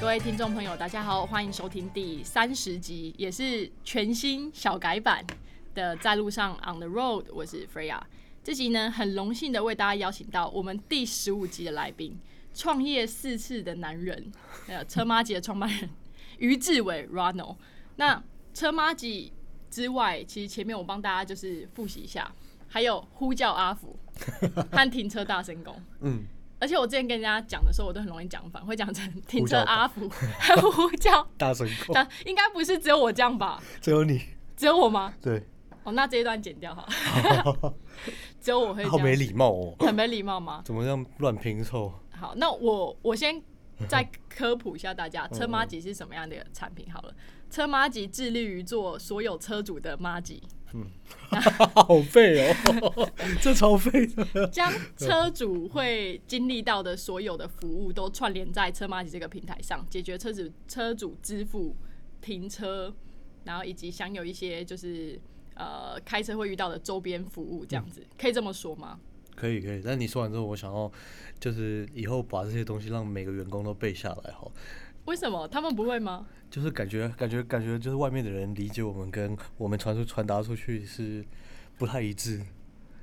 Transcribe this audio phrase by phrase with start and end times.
[0.00, 5.24] 各位听众朋友，大家好，欢迎收听第三十集，也是全新小改版
[5.74, 8.00] 的《在路上 On the Road》，我是 Freya。
[8.42, 12.18] 这集呢，很荣幸的为大家邀请到我们第十五集的来宾，
[12.52, 14.32] 创业四次的男人，
[14.66, 15.88] 呃，车马吉的创办人
[16.38, 17.56] 于志伟 Ronald。
[17.96, 18.22] 那
[18.54, 19.32] 车马吉
[19.68, 22.32] 之外，其实前面我帮大家就是复习一下，
[22.68, 23.98] 还有呼叫阿福
[24.72, 25.74] 和停车大神功。
[26.00, 26.24] 嗯，
[26.60, 30.08] 而且我之前跟人家讲的时候，我都很容易讲反，会讲成停车阿福，
[30.38, 31.26] 还有呼叫。
[31.36, 33.60] 大神控，但应该不是只有我这样吧？
[33.80, 34.22] 只有你，
[34.56, 35.12] 只有我吗？
[35.20, 35.42] 对，
[35.82, 36.86] 哦，那这一段剪掉哈。
[38.40, 40.62] 只有我会好没礼貌哦，很没礼貌吗？
[40.64, 41.92] 怎么这样乱拼凑？
[42.12, 43.42] 好，那我我先
[43.88, 47.14] 再 科普一下大家，车马吉是什么样的产品好了。
[47.50, 50.86] 车马吉致力于做所有车主的马吉，嗯
[51.30, 53.10] 好废哦，
[53.40, 54.48] 这超废的。
[54.48, 61.76] 将车主会经历到的所有的服务都串联在车马吉这个平台上，解决车主车主支付、
[62.20, 62.94] 停车，
[63.44, 65.20] 然后以及享有一些就是
[65.54, 68.98] 呃开车会遇到的周边服务，这样子、可以这么说吗？
[69.36, 70.90] 可以可以，但你说完之后，我想要
[71.40, 74.48] 就是以后把这些东西让每个员工都背下来哈，
[75.06, 76.26] 为什么他们不会吗？
[76.54, 81.24] 就是感觉感觉感觉就是外面的人理解我们跟我们传出传达出去是
[81.76, 82.40] 不太一致。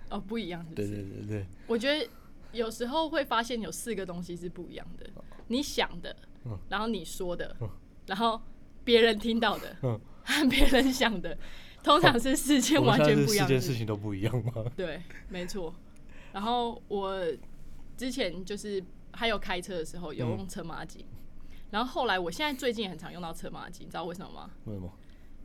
[0.09, 0.91] 哦，不一样是不对是？
[0.95, 2.07] 对对对，我觉得
[2.53, 5.05] 有时候会发现有四个东西是不一样的，
[5.47, 7.53] 你想的嗯，然后你说的，
[8.07, 8.41] 然后
[8.85, 11.37] 别人听到的嗯， 和别人想的，
[11.83, 13.59] 通常是四件完全不一样的四。
[13.59, 14.63] 件事情都不一样吗？
[14.77, 15.75] 对，没错。
[16.31, 17.21] 然后我
[17.97, 21.05] 之前就是还有开车的时候有用车马机，
[21.71, 24.51] 然后后来我现在最近也很常用到车马机，你知道为什么吗？
[24.65, 24.91] 为什么？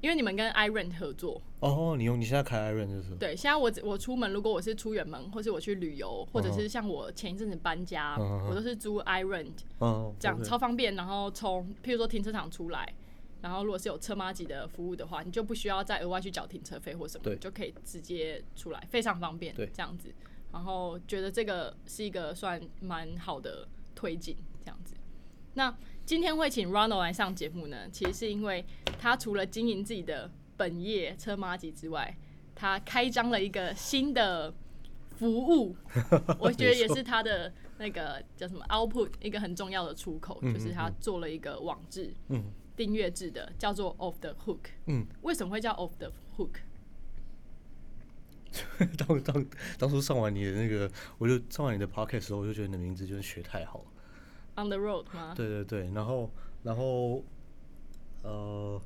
[0.03, 3.15] 因为你们跟 iRent 合作，哦，你用你现在开 Iron 就是？
[3.17, 10.95] 对，现在我我出门，如果我是出远门，或是我去旅游，或者是像我前一阵子搬家，我都是租 iRent，嗯，这样超方便。
[10.97, 12.93] 然后从譬如说停车场出来，
[13.41, 19.55] 然后如果是有车马机的服务的话，你就不需要再额外去缴停车费或什么，你就可以直接出来，非常方便。
[19.55, 20.13] 对这样子。
[20.53, 24.95] 然后觉得这个是一个算蛮好的推进，这样子。
[25.55, 25.75] 那
[26.07, 28.65] 今天会请 Ronald 来上节目呢，其实是因为
[28.97, 32.17] 他除了经营自己的本业车马吉之外，
[32.55, 34.55] 他开张了一个新的
[35.17, 35.77] 服务，
[36.39, 42.45] 我觉得也是他的那个叫什么 output 一个很重要的出口，嗯就是他做了一个网志嗯
[42.77, 44.61] 订阅制的，叫做 Off the Hook。
[44.87, 46.53] 嗯，为什么会叫 Off the Hook？
[48.97, 49.47] 当当
[49.77, 50.89] 当初上完你的那个，
[51.19, 53.85] 我就上完你的 podcast 的时候，我就觉得你的名字就是学太好了。
[54.57, 55.35] On the road 吗？
[55.37, 56.31] 对对对，然后
[56.63, 57.23] 然后
[58.23, 58.81] 呃，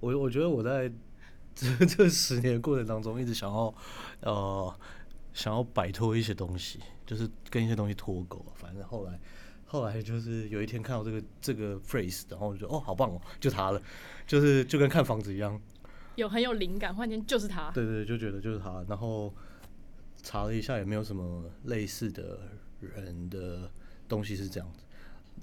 [0.00, 0.90] 我我觉得我在
[1.54, 3.74] 这 这十年过程当中，一直想要
[4.22, 4.74] 呃
[5.32, 8.44] 想要摆脱一些东西，就是跟一些东西脱钩。
[8.56, 9.20] 反正后来
[9.66, 13.80] 后来就是有一天看到这个这个 phrase，然后我就哦好棒哦，就它了，
[14.26, 15.60] 就是就跟看房子一样。
[16.16, 17.70] 有很有灵感，忽然间就是他。
[17.70, 18.84] 对对，就觉得就是他。
[18.88, 19.32] 然后
[20.22, 22.40] 查了一下，也没有什么类似的
[22.80, 23.70] 人的
[24.10, 24.84] 东西是这样子，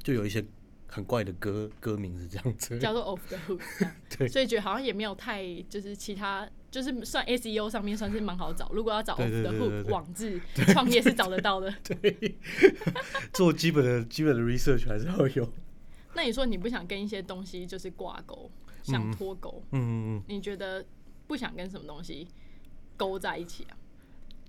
[0.04, 0.46] 就有一些
[0.88, 2.78] 很怪的歌歌名是这样子。
[2.78, 3.62] 叫做 Off the Hook，
[4.18, 8.70] 对所以觉得好像也没有太就是其他，就是算 SEO 上面算是蛮好找。
[8.74, 10.42] 如果要找 Off 对 the 对对 Hook 对网志
[10.74, 11.74] 创业是找得到的。
[11.84, 12.38] 对，
[13.34, 15.52] 做基本的基本的 research 还是要有。
[16.14, 18.50] 那你说你不想跟一些东西就是挂钩，
[18.84, 20.86] 想脱钩，嗯，嗯你觉得
[21.28, 22.28] 不想跟什么东西
[22.96, 23.78] 勾在一起啊？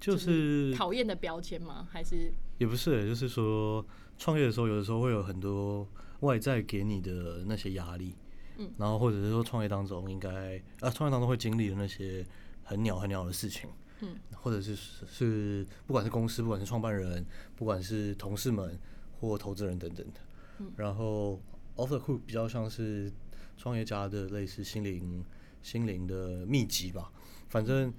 [0.00, 1.86] 就是讨厌的标签吗？
[1.90, 3.84] 还是也不是，就是说
[4.18, 5.88] 创业的时候，有的时候会有很多
[6.20, 8.14] 外在给你的那些压力，
[8.56, 12.26] 嗯，然后或者是说创业当中应该啊，创业当中会经历的那些
[12.64, 13.70] 很鸟很鸟的事情，
[14.00, 17.24] 嗯，或者是是不管是公司，不管是创办人，
[17.56, 18.78] 不管是同事们
[19.20, 20.20] 或投资人等等的，
[20.58, 20.70] 嗯。
[20.76, 21.40] 然后
[21.76, 23.12] off the hook 比较像是
[23.56, 25.24] 创业家的类似心灵
[25.62, 27.10] 心灵的秘籍吧，
[27.48, 27.92] 反正。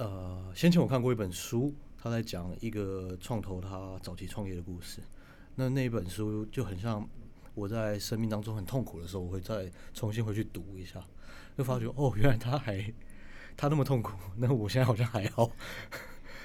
[0.00, 5.00] 呃，先前我看过一本书，他在讲一个创投他早期创业的故事。
[5.56, 7.06] 那那本书就很像
[7.54, 11.04] 我在生命当中很痛苦的时候，我会再重新回去读一下，
[11.56, 12.92] 就发觉哦，原来他还
[13.56, 15.50] 他那么痛苦， 那我现在好像还好。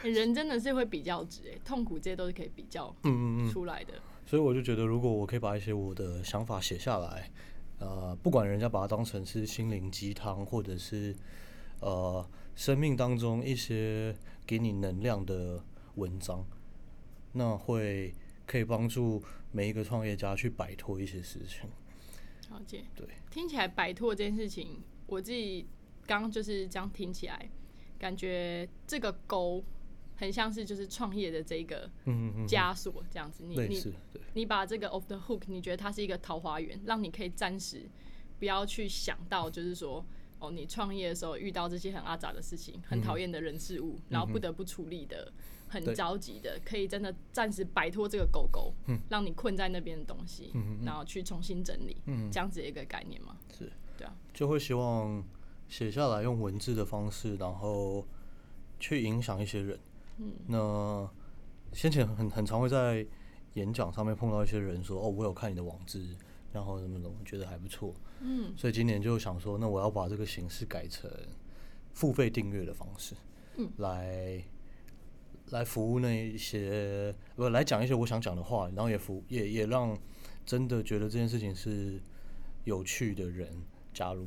[0.03, 3.51] 人真的是会比较值诶，痛苦这些都是可以比较嗯嗯嗯。
[3.51, 3.93] 出来的。
[4.25, 7.29] 所以我就觉得，如果我可以把一些我的想法写下来，
[7.77, 11.15] 呃，不管人家把它当成是心灵鸡汤，或者是
[11.79, 15.63] 呃生命当中一些给你能量的
[15.95, 16.45] 文章，
[17.33, 18.13] 那会
[18.45, 21.69] 可以帮助每一个创业家去摆脱一些事情。
[22.49, 22.83] 了解。
[22.95, 25.65] 对，听起来摆脱这件事情，我自己
[26.05, 27.49] 刚刚就是这样听起来，
[27.97, 29.63] 感觉这个钩
[30.15, 33.43] 很像是就是创业的这个嗯嗯嗯，枷锁这样子。
[33.45, 33.93] 你你
[34.33, 37.89] 你把这个 off the hook，你觉得它是一个桃花源，让你可以暂时
[38.39, 40.05] 不要去想到，就是说，
[40.43, 45.31] 哦，你创业的时候遇到这些很阿杂的事情，很讨厌的人事物，然后不得不处理的，
[45.69, 48.73] 很着急的，可以真的暂时摆脱这个狗狗，
[49.09, 50.51] 让你困在那边的东西，
[50.83, 51.95] 然后去重新整理，
[52.29, 53.37] 这样子的一个概念吗？
[53.57, 55.23] 是，对啊，就会希望
[55.69, 58.05] 写下来，用文字的方式，然后
[58.81, 59.79] 去影响一些人。
[60.17, 61.09] 嗯，那
[61.71, 63.07] 先前很很常会在
[63.53, 66.15] 演讲上面碰到一些人说：“哦，我有看你的网志，
[66.53, 71.11] 然后什么什么，觉得还不错。”嗯，所以今年就想说，那我要把这个形式改成
[71.91, 73.15] 付费订阅的方式，
[73.57, 74.41] 嗯，来
[75.51, 79.97] 来服务那一些不来讲一些我想讲的话，然后也服也也让
[80.45, 81.99] 真的觉得这件事情是
[82.63, 83.61] 有趣的人
[83.93, 84.25] 加入。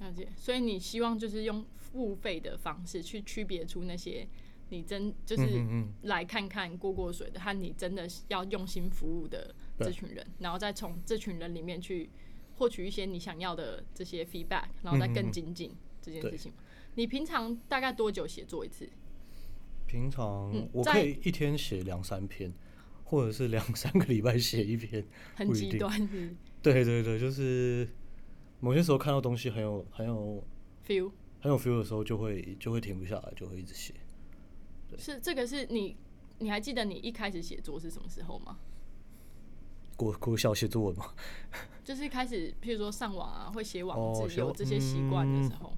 [0.00, 0.28] 了解。
[0.36, 4.28] 所以你希望就是用付费的方式去区别出那些
[4.68, 12.10] 你真就是嗯来看看过过水的，和你真的要用心服务的这群人，然后再从这群人里面去
[12.56, 16.52] 获取一些你想要的这些 feedback，然后再更精进这件事情。
[16.94, 18.88] 你平常大概多久写作一次？
[19.86, 22.52] 平常嗯我可以一天写两三篇，
[23.04, 25.06] 或者是两三个礼拜写一篇。
[25.34, 27.88] 很极端是对对对，就是
[28.58, 30.42] 某些时候看到东西很有很有
[30.84, 33.94] feel，很有 feel 的时候，就会就会停不下来，就会一直写。
[34.98, 35.96] 是这个是你
[36.38, 38.58] 你还记得你一开始写作是什么时候吗？
[39.96, 41.06] 国国小写作文嘛，
[41.82, 45.72] 就是开始，譬如说上网啊，会写网志，哦有这些习惯的时嗯候，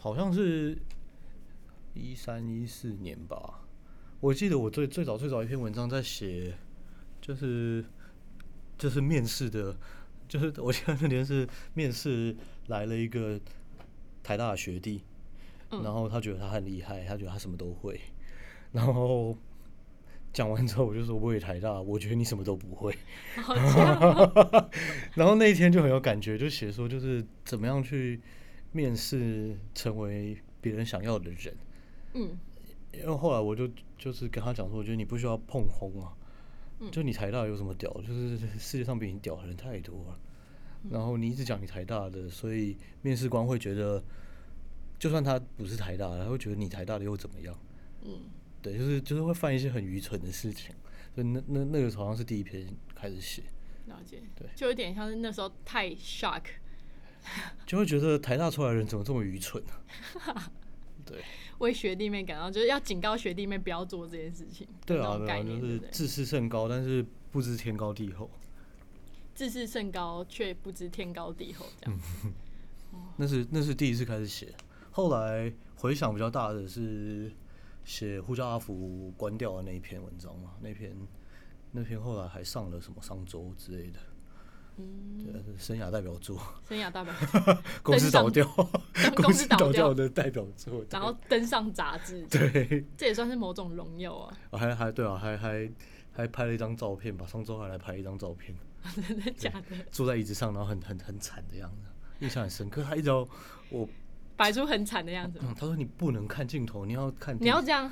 [0.00, 0.76] 好像是
[1.94, 3.64] 一三一四年吧。
[4.20, 6.58] 我记得我最最早最早一篇文章在写，
[7.20, 7.84] 就是
[8.76, 9.76] 就是面试的，
[10.26, 13.40] 就是我记得那年是面试来了一个
[14.22, 15.02] 台大的学弟，
[15.70, 18.00] 然后他觉得他很厉害，他觉得他什么都会，
[18.72, 19.36] 然后
[20.38, 22.96] 讲完之后我就说我也台大，我觉得你什么都不会。
[25.16, 28.20] 然后那一天就很有感觉，就写说就是怎么样去
[28.70, 31.56] 面试成为别人想要的人。
[32.14, 32.38] 嗯，
[32.92, 33.68] 因为后来我就
[33.98, 36.14] 就是跟他讲说，我觉得你不需要碰轰啊，
[36.78, 37.90] 嗯就你台大有什么屌？
[38.06, 40.20] 就是世界上比你屌的人太多了。
[40.84, 44.00] 嗯然后你一直讲你台大的，所以面试官会觉得，
[45.00, 47.58] 就算他不是台大的，他会觉得你台大的又怎么样？
[48.04, 48.20] 嗯，
[48.62, 50.74] 对，就是就是会犯一些很愚蠢的事情。
[51.14, 53.42] 所以那那那个好像是第一篇开始写，
[53.86, 56.42] 了解，对就有点像是那时候太 shock，
[57.66, 59.62] 就会觉得台大出来的人怎么这么愚蠢
[60.26, 60.52] 啊？
[61.04, 61.22] 对。
[61.58, 65.58] 为学弟妹感到就是要警告学弟妹不要做这件事情，对啊，对啊，就？
[65.58, 68.30] 是自视甚高，但是不知天高地厚。
[69.34, 72.00] 自视甚高，却不知天高地厚，这样。
[73.18, 74.54] 那是那是第一次开始写，
[74.92, 77.32] 后来回想比较大的是
[77.88, 80.94] 写呼叫阿福关掉的那一篇文章嘛，那篇
[81.72, 83.98] 那篇后来还上了什么上周之类的，
[84.76, 86.38] 嗯，对，是生涯代表作，
[86.68, 88.46] 生涯代表作， 公司倒掉，
[89.16, 95.70] 公司倒倒掉掉的代表作，然后登上杂志，对，这也算是某种荣耀啊，啊还还对啊，还还
[96.12, 98.54] 还拍了一张照片吧，上周还来拍一张照片，
[98.94, 99.76] 真的假的？
[99.90, 101.88] 坐在椅子上，然后很很很惨的样子，
[102.20, 102.84] 印象很深刻。
[102.84, 103.26] 他一直要
[103.70, 103.88] 我，
[104.38, 105.38] 摆出很惨的样子。
[105.42, 107.90] 嗯他说你不能看镜头，你要看你要这样，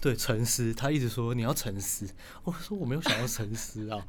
[0.00, 2.08] 对沉思，他一直说你要沉思，
[2.44, 4.06] 我说我没有想要沉思啊，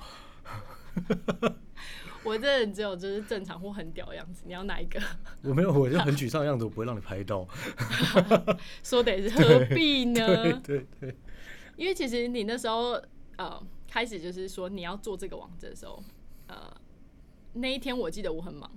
[2.23, 5.01] 我这人只有就是正常或很屌的样子，你要哪一个？
[5.43, 7.47] 我没有，我就 很沮丧的样子，我不会让你拍到。
[8.83, 10.25] 说的也是何必呢？
[10.25, 11.17] 对对对，
[11.75, 13.01] 因为其实你那时候
[13.37, 16.01] 呃开始就是说你要做这个网站的时候，
[16.47, 16.71] 呃
[17.53, 18.71] 那一天我记得我很忙，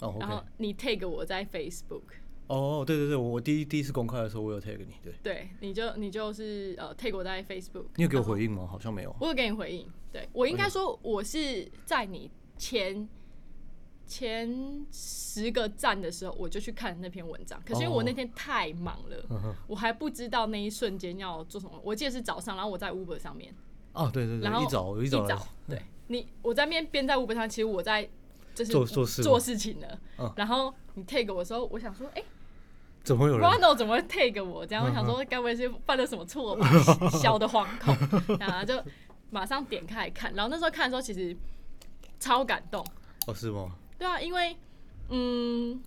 [0.00, 2.02] 哦然后你 take 我在 Facebook，
[2.46, 8.66] 哦对对对，我我第一第一次公开的时候，我有 tag 你，对对，你就你就是呃 tag 我在 Facebook，你有给我回应吗？
[8.70, 9.14] 好像没有。
[9.20, 13.08] 我有给你回应，对我应该说我是在你前
[14.06, 17.58] 前十个站的时候，我就去看那篇文章。
[17.64, 21.72] 可是因为我那天太忙了，嗯，我还不知道那一瞬间要做什么。
[21.82, 23.54] 我记得是早上，然后我在 Uber 上面，
[23.94, 28.06] 哦对对然后对，一早一一早对你我在面边在 Uber 上，其实我在
[28.54, 29.98] 就是做做做事情了。
[30.18, 32.22] 嗯然后你 take 我的时候，我想说，哎、
[33.04, 34.66] 怎么会有人？Ronald 怎么会 take 我？
[34.66, 36.66] 这样我想说，该不会是犯了什么错吧？
[37.22, 37.94] 小的惶恐，
[38.40, 38.82] 然后就
[39.30, 40.32] 马上点开来看。
[40.34, 41.36] 然后那时候看的时候，其实
[42.18, 42.84] 超感动。
[43.26, 43.76] 哦是吗？
[43.98, 44.56] 对啊，因为
[45.10, 45.82] 嗯，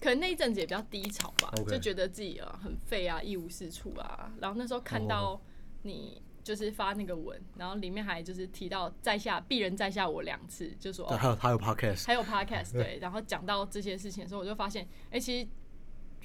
[0.00, 4.30] 可能那一阵子也比较低潮吧就觉得自己啊很废啊，一无是处啊。
[4.40, 5.40] 然后那时候看到
[5.82, 15.46] 你就是发那个文，然后里面还就是提到在下鄙人在下我两次，就说、还有还有 podcast，还有 podcast 对，然后讲到这些事情的时候，我就发现，哎、其实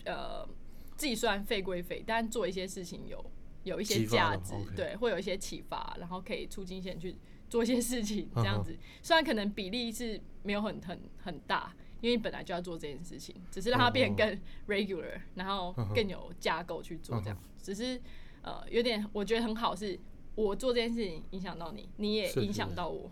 [0.05, 0.47] 呃
[0.95, 3.23] 自己虽然废归废，但做一些事情有
[3.63, 7.15] 有一些价值，对，会有一些启发，然后可以促进一些人去
[7.49, 8.75] 做一些事情，这嗯样子。
[9.01, 17.37] 虽然可能比例是没有很很很大，因为你本来就要做这件事情，只是让它变更 regular，然后更有架构去做这样。
[17.61, 17.99] 只是
[18.41, 19.99] 呃有点我觉得很好，是
[20.35, 23.11] 我做这件事情影响到你，你也影响到我，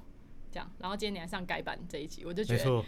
[0.51, 0.71] 这样。
[0.79, 2.83] 然后今天你还上改版这一集，我就觉得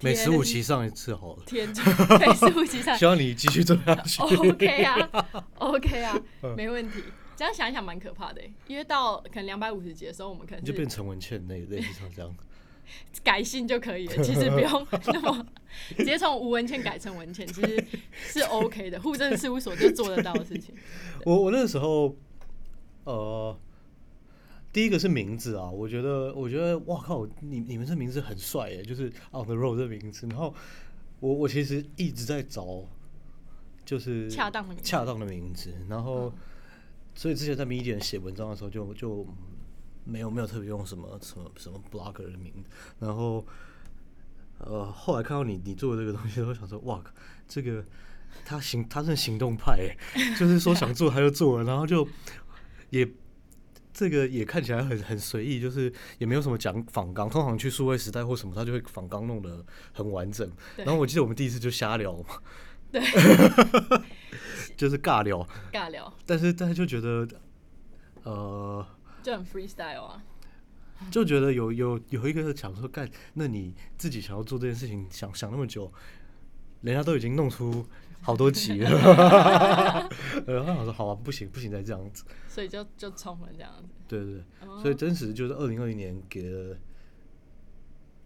[0.00, 4.22] 每十五期上一次好了，天中对十五期上希望你继续做下去。
[4.22, 5.26] OK 啊，
[5.58, 7.02] OK 啊，嗯没问题。
[7.36, 12.34] 这样想一想蛮可怕的欸，因为到可能两百五十集的时候，我们可能就变成文倩那一类似像这样，
[13.22, 15.46] 改姓就可以了，其实不用那么
[15.96, 20.74] 直接从吴文倩改成文倩，其实是 OK 的，户政事务所就做得到的事情。
[21.24, 22.16] 我我那个时候，
[23.04, 23.56] 呃，
[24.72, 30.26] 第一个是名字啊，我觉得我觉得哇靠，你你们这名字很帅耶，就是 On the Road 这名字。
[30.28, 30.54] 然后
[31.20, 32.84] 我我其实一直在找，
[33.84, 35.74] 就是恰当的名字恰当的名字。
[35.88, 36.32] 然后，
[37.14, 39.26] 所以之前在 Medium 写文章的时候就，就
[40.04, 42.68] 没有没有特别用什么什么什么 blogger 的名字。
[42.98, 43.44] 然后，
[44.58, 47.02] 呃，后来看到你你做的这个东西，我想说，哇，
[47.48, 47.82] 这个
[48.44, 49.96] 他行他是行动派耶，
[50.38, 52.06] 就是说想做他就做了，然后就
[52.90, 53.08] 也
[53.98, 57.28] 这个也看起来很很随意，就是也没有什么讲仿纲。
[57.28, 60.48] 通常去数位时代或什么，他就会仿纲弄得很完整。
[60.76, 62.24] 然后我记得我们第一次就瞎聊嘛，
[62.92, 63.02] 对，
[64.78, 67.26] 就是尬聊，尬聊但是但是就觉得
[68.22, 68.86] 呃。
[69.20, 70.22] 就很 freestyle 啊，
[71.10, 75.92] 就觉得有有有一个想说干，那你自己想要做这件事情，想想那么久，
[76.82, 77.84] 人家都已经弄出
[78.20, 83.88] 好多集 然后我说好啊，不行不行，再这样子，所以就就冲了这样子。
[84.06, 86.76] 对对对，哦所以真实就是二零二零年给了，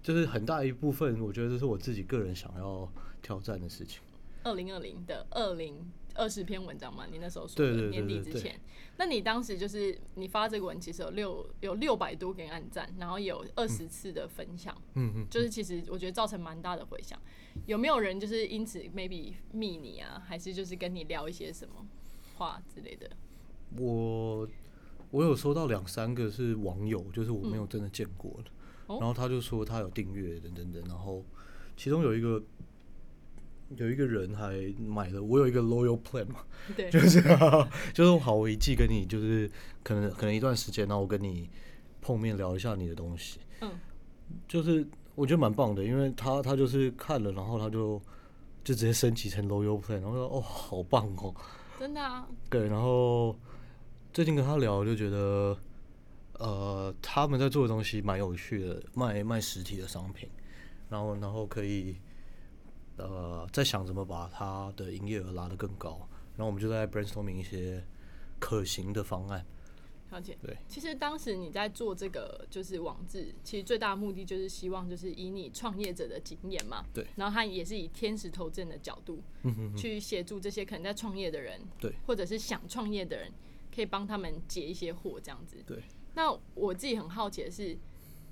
[0.03, 4.01] 就是很大一部分，我觉得这是我自己个人想要挑战的事情。
[4.45, 5.77] 二零二零的二零
[6.15, 8.59] 二十篇文章嘛，你那时候说的年底之前，
[8.99, 17.19] 那你当时就是你发这个文，其实有六有六百多个人按赞，然后有二十次的分享，嗯嗯，就是其实我觉得造成蛮大的回响。
[17.67, 21.87] 有没有人就是因此 maybe 密你啊，还是就是跟你聊一些什么
[22.37, 23.11] 话之类的？
[23.79, 24.49] 我
[25.11, 28.51] 我有收到两三个是网友，就是我没有真的见过的，
[28.87, 28.99] 哦。
[28.99, 31.25] 然后他就说他有订阅等等等，然后
[31.77, 32.43] 其中有一个
[33.77, 36.41] 有一个人还买了，我有一个 loyal plan 嘛，
[36.77, 37.21] 对，就是
[37.93, 39.51] 就是好，我一季跟你就是
[39.83, 41.49] 可能可能一段时间，然后我跟你
[42.01, 43.71] 碰面聊一下你的东西，嗯，
[44.49, 48.01] 就是我觉得蛮棒的，因为他他就是看了，然后他就
[48.65, 51.35] 就直接升级成 loyal plan，然后说哦好棒哦，
[51.79, 53.37] 真的啊，对，然后
[54.13, 55.57] 最近跟他聊，就觉得，
[56.39, 60.29] 呃，他们在做的东西蛮有趣的，卖卖实体的商品，
[60.89, 61.97] 然后然后可以，
[63.07, 67.83] 呃，在想怎么把他的营业额拉得更高，然后我们就在 brainstorming 一些
[68.39, 69.45] 可行的方案。
[70.11, 70.37] 了解。
[70.43, 83.33] 对，其实当时你在做这个就是网志，其实最大的目的就是希望就是以你创业者的经验嘛，对，然后他也是以天使投资人的角度，嗯哼哼，去协助这些可能在创业的人，对，或者是想创业的人，
[83.75, 85.57] 可以帮他们解一些惑这样子。
[85.67, 85.83] 对，
[86.15, 87.75] 那我自己很好奇的是，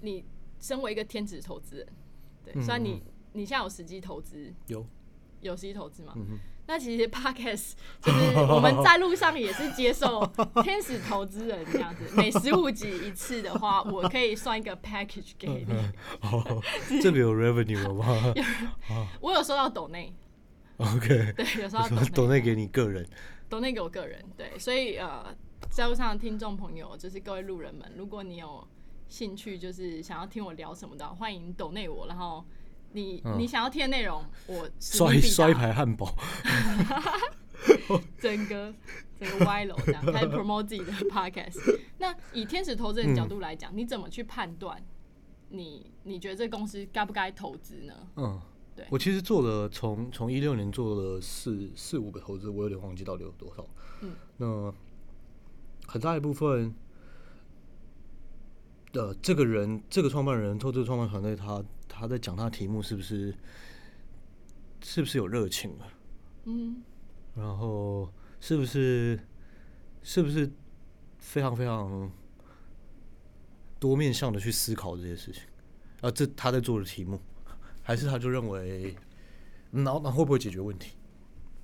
[0.03, 0.23] 你
[0.59, 1.89] 身为一个天使投资人，
[2.45, 4.85] 对，嗯虽然你你现在有实际投资，有，
[5.41, 6.13] 有实际投资吗？
[6.17, 10.25] 嗯，那其实 podcast 就是我们在路上也是接受
[10.63, 15.67] 天使投资人这样子，每十五集一次的话，我可以算一个 package 给你。
[16.23, 16.63] 哦，
[17.03, 18.35] 这个有 revenue 了吗
[19.21, 20.15] 我有收到抖内？
[20.79, 23.07] OK，对，有收到抖内，抖内给你个人，
[23.49, 25.27] 抖内给我个人，对，所以呃，
[25.71, 28.67] 在路上的听众朋友，就是各位路人们，如果你有
[29.09, 32.45] 兴趣，就是想要听我聊什么的，欢迎抖内我，然后
[32.93, 33.39] 你、嗯。
[33.39, 36.15] 你想要贴的内容，我使刷命必达一刷一排汉堡，
[38.19, 38.73] 整个
[39.19, 41.81] 整个歪楼这样，开始 promote 自己的 podcast。
[41.99, 44.83] 那以天使投资人角度来讲，你怎么去判断
[45.51, 47.95] 你你觉得这公司该不该投资呢？
[48.17, 48.41] 嗯，
[48.75, 48.87] 对。
[48.91, 53.67] 我其实做了从从一六年做了四四五个投资，我有点忘记到底有多少。
[54.03, 54.73] 嗯，那
[55.87, 56.75] 很大一部分
[58.93, 61.63] 的这个人，这个创办人，投资创办团队，他
[62.01, 63.35] 他在讲他的题目是不是
[64.83, 65.87] 是不是有热情啊？
[66.45, 66.83] 嗯，
[67.35, 69.21] 然后是不是
[70.03, 70.51] 是不是
[71.19, 72.11] 非常非常
[73.79, 75.43] 多面向的去思考这些事情？
[76.01, 77.21] 啊，这他在做的题目，
[77.83, 78.97] 还是他就认为，
[79.73, 80.97] 嗯然后那会不会解决问题？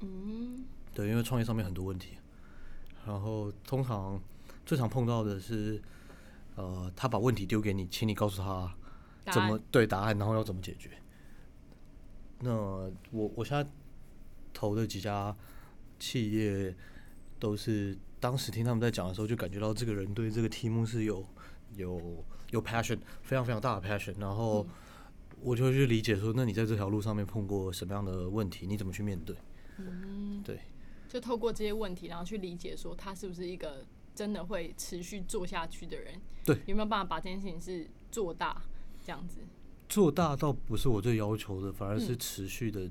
[0.00, 2.18] 嗯，对，因为创业上面很多问题，
[3.06, 4.22] 然后通常
[4.66, 5.80] 最常碰到的是，
[6.56, 8.70] 呃，他把问题丢给你，请你告诉他
[9.32, 10.90] 怎么对答案，然后要怎么解决。
[12.40, 13.70] 那我我现在
[14.52, 15.34] 投的几家
[15.98, 16.74] 企业，
[17.38, 21.26] 都是当时听他们在讲的时候，就感觉到这个人对这个题目是有
[21.74, 24.66] 有有 passion，非常非常大的 passion，然后
[25.40, 29.36] 我就会去理解说，那你在这条路上面碰过什么样的问题，你怎么去面对？
[29.78, 30.60] 嗯，对。
[31.08, 38.60] 就透过这些问题，然后去理解说他是不是一个真的会持续做下去的人，对，有没有办法把这件事情是做大
[39.06, 39.38] 这样子？
[39.88, 42.90] 做大倒不是我最要求的，反而是嗯持续的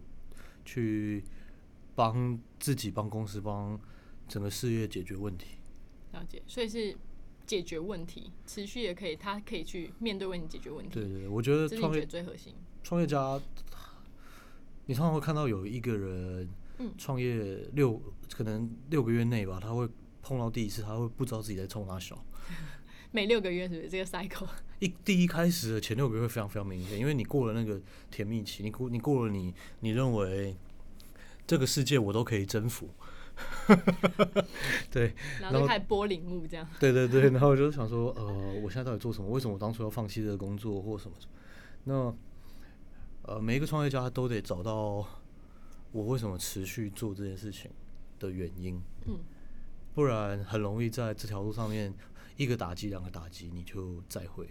[0.63, 1.21] 去
[1.93, 3.77] 帮自己、帮公司、帮
[4.29, 5.57] 整个事业解决问题。
[6.13, 6.95] 了解，所以是
[7.45, 12.55] 解决问题，持续也可以，他可以去面对问题，解决问题，对对对，我觉得创业最核心。
[12.81, 13.37] 创业家，
[14.85, 19.85] 你常常会看到有一个人嗯创业六可能六个月内吧，他会
[20.21, 22.23] 碰到第一次，他会不知道自己在冲哪小。
[23.11, 24.47] 每六个月是不是这个 cycle？
[24.79, 30.55] 一第一开始的前六个月会非常非常明显，因为你过了那个甜蜜期，你过你过了你你认为
[31.47, 32.89] 这个世界我都可以征服，
[34.91, 36.67] 对然后就开始播领悟这样。
[36.79, 39.29] 对对对，然后我就想说，呃，我现在到底做什么？
[39.29, 41.33] 为什么我当初要放弃这个工作或什么什么？
[41.85, 45.07] 那呃，每一个创业家都得找到
[45.91, 47.71] 我为什么持续做这件事情
[48.19, 49.19] 的原因，嗯，
[49.93, 51.93] 不然很容易在这条路上面
[52.35, 54.47] 一个打击两个打击，你就再会。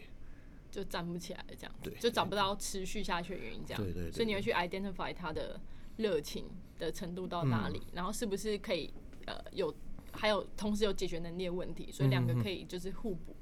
[0.74, 3.80] 就站不起来了，这样子对就找不到持续下去的原因，这样。
[3.80, 5.60] 对对对所以你会去 identify 他的
[5.98, 6.46] 热情
[6.80, 8.92] 的程度到哪里，嗯然后是不是可以
[9.26, 9.72] 呃有
[10.10, 13.36] 还有同时有解决能力的问题，所以两个可以就是互补，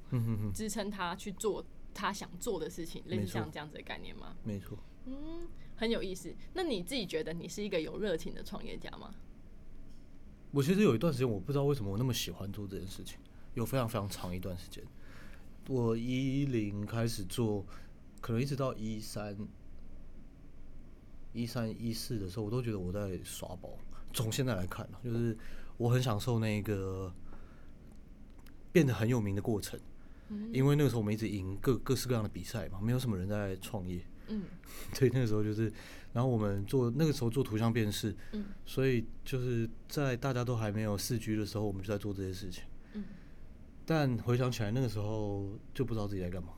[0.52, 4.36] 支撑他去做他想做的事情，类似像这样子的概念吗？
[4.44, 4.76] 没错。
[5.06, 6.34] 嗯，很有意思。
[6.52, 9.14] 那你自己觉得你是一个有热情的创业家吗？
[10.50, 13.18] 我其实有一段时间，我不知道为什么我那么喜欢做这件事情，
[13.54, 14.84] 有非常非常长一段时间。
[15.68, 17.64] 我一零开始做，
[18.20, 19.36] 可能一直到一三、
[21.32, 23.70] 一三一四的时候，我都觉得我在耍宝。
[24.12, 25.36] 从现在来看呢，就是
[25.76, 27.12] 我很享受那个
[28.70, 29.78] 变得很有名的过程，
[30.52, 34.00] 因为那个时候我们一直赢各各式各样的比赛嘛，没有什么人在创业。
[34.28, 34.44] 嗯，
[34.94, 35.72] 对，那个时候就是，
[36.12, 42.71] 然后我们做那个时候做图像辨识，嗯，所以就是在大家都还没有四 G 的时候，我们就在做这些事情，嗯，
[43.94, 46.54] 但回想起来，那个时候就不知道自己在干嘛，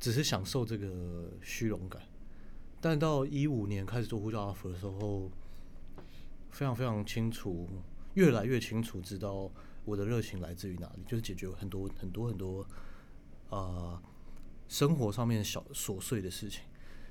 [0.00, 2.02] 只是享受这个虚荣感。
[2.80, 5.30] 但到一五年开始做呼叫 offer 的时候，
[6.50, 7.68] 非常非常清楚，
[8.14, 9.48] 越来越清楚知道
[9.84, 12.62] 我的热情来自于哪里，就是解决很多很多很多
[13.48, 14.02] 啊、呃
[14.66, 16.64] 生活上面小琐碎的事情，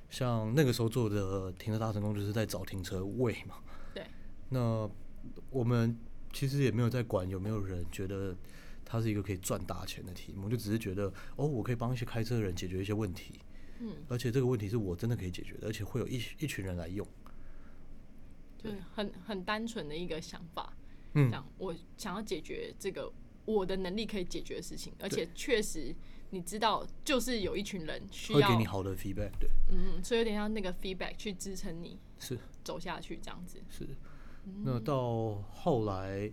[0.09, 3.55] 像那个时候做的停车大成功，就是在找停车位嘛。
[3.93, 4.05] 对。
[4.49, 4.87] 那
[5.49, 5.97] 我们
[6.33, 8.35] 其实也没有在管有没有人觉得
[8.89, 13.33] 它是一个可以赚大钱的题目，就只是觉得哦，我可以帮一些开车的人解决一些问题，
[13.81, 17.05] 嗯，而且这个问题是我真的可以解决的，而且会有一一群人来用。
[18.57, 20.73] 就是很很单纯的一个想法，
[21.15, 21.29] 嗯。
[21.29, 23.11] 这样我想要解决这个
[23.43, 25.93] 我的能力可以解决的事情，而且确实
[26.29, 32.39] 你知道，就是有一群人需要会给，你好的 feedback，对，嗯，所以有点像那个 feedback 去支撑你是。
[32.63, 33.61] 走下去这样子。
[33.69, 33.87] 是。
[34.63, 36.31] 那到后来，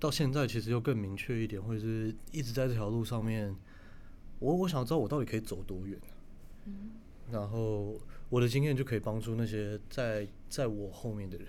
[0.00, 3.54] 到现在其实又更明确一点，或者是一直在这条路上面，
[4.38, 6.00] 我我想知道我到底可以走多远、
[6.66, 6.90] 嗯
[7.30, 7.96] 然后
[8.28, 11.46] 我的经验就可以帮助那些在在我后面的人。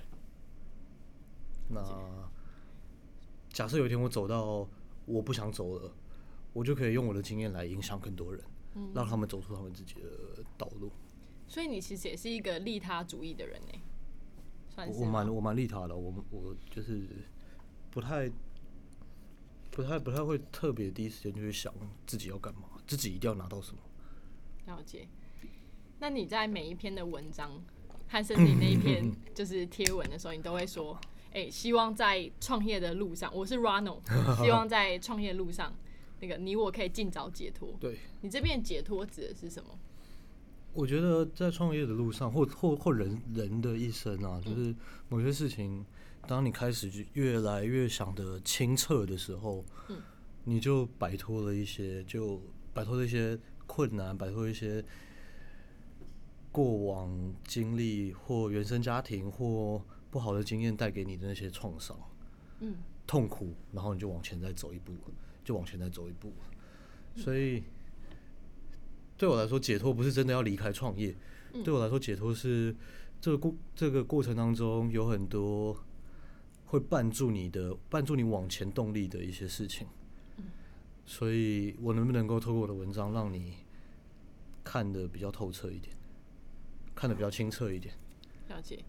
[1.70, 1.82] 那
[3.50, 4.70] 假设有一天我走到
[5.06, 5.92] 我不想走了，
[6.54, 8.44] 我就可以用我的经验来影响更多人，
[8.76, 10.92] 嗯让他们走出他们自己的道路。
[11.48, 13.82] 所以你其实也是一个利他主义的人呢，
[14.70, 17.08] 算是我我蛮我蛮利他的，我我就是
[17.92, 18.32] 不太
[19.70, 21.74] 不太不太会特别第一时间就去想
[22.08, 23.78] 自己要干嘛，自己一定要拿到什么。
[24.68, 25.08] 了解。
[26.00, 27.62] 那你在每一篇的文章
[28.08, 31.00] 和甚至你那一篇 就是贴文的时候，你都会说，
[31.32, 34.00] 哎、希望在创业的路上，我是 Rano，
[34.42, 35.74] 希望在创业路上，
[36.20, 37.76] 那个你我可以尽早解脱。
[37.80, 39.78] 对，你这边解脱指的是什么？
[40.74, 44.74] 我觉得在创业的路上，或或或人人的一生啊，就是
[45.10, 45.86] 某些事情，
[46.28, 49.98] 当你开始就越来越想得清澈的时候，嗯
[50.44, 52.42] 你就摆脱了一些，就
[52.74, 54.84] 摆脱了一些困难，摆脱一些
[56.52, 61.98] 过往经历或原生家庭或不好的经验带给你的那些创伤。
[62.60, 62.76] 嗯
[63.08, 64.94] 痛苦，然后你就往前再走一步，
[65.44, 66.32] 就往前再走一步。
[67.16, 67.62] 所以
[69.18, 71.14] 对我来说，解脱不是真的要离开创业，
[71.64, 72.74] 对我来说，解脱是
[73.20, 75.78] 这个过这个过程当中有很多
[76.72, 79.86] 会绊住你的、绊住你往前动力的一些事情。
[81.06, 83.58] 所以我能不能够透过我的文章让你
[84.64, 85.94] 看得比较透彻一点，
[86.96, 87.94] 看得比较清澈一点？
[88.48, 88.80] 了解。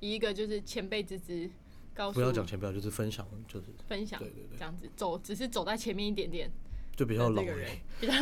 [0.00, 1.48] 以一个就是前辈之姿，
[1.94, 6.52] 告诉不要讲前辈，就是分享，就是分享，对对对这样子走，只是走在前面一点点。
[6.94, 8.12] 就比较老人人，比较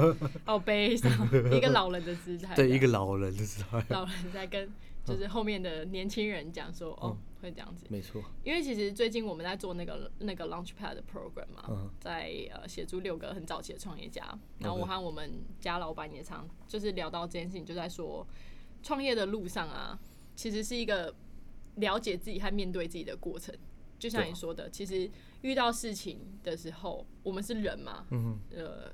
[0.46, 1.12] 好悲伤，
[1.52, 2.54] 一个老人的姿态。
[2.54, 4.66] 对一个老人的姿态，老人在跟
[5.06, 7.86] 就是后面的年轻人讲说，哦，会这样子。
[7.88, 11.90] 没错，因为其实最近我们在做那个那个 Launchpad 的 program 嘛，嗯。
[12.00, 14.22] 在呃协助六个很早期的创业家，
[14.58, 18.26] 然后我和我们家老板也常就是聊到这件事情，就在说
[18.82, 19.98] 创业的路上啊，
[20.34, 21.14] 其实是一个
[21.76, 23.54] 了解自己和面对自己的过程。
[23.98, 28.92] 就像你说的，其实遇到事情的时候，我们是人嘛，嗯呃，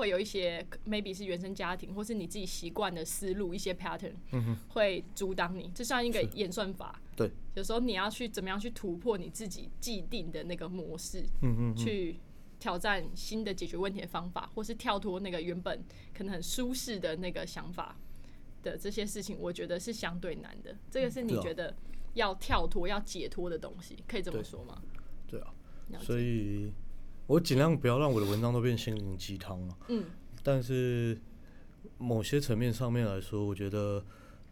[0.00, 4.14] 会有一些 maybe 是原生家庭，或是你自己习惯的思路，一些 pattern
[4.70, 6.98] 会阻挡你，就像一个演算法。
[7.14, 12.18] 对，有时候你要去怎么样去突破你自己既定的那个模式，嗯嗯嗯，去
[12.58, 15.84] 挑战新的解决问题的方法，或是跳脱那个原本
[16.14, 17.94] 可能很舒适的那个想法
[18.62, 20.74] 的这些事情，我觉得是相对难的。
[20.90, 21.76] 这个是你觉得
[22.14, 24.80] 要跳脱、要解脱的东西，可以这么说吗？
[25.28, 25.52] 对啊，
[26.00, 26.72] 所以
[27.30, 29.78] 我尽量不要让我的文章都变心灵鸡汤了。
[29.86, 30.04] 嗯，
[30.42, 31.16] 但是
[31.96, 34.04] 某些层面上面来说，我觉得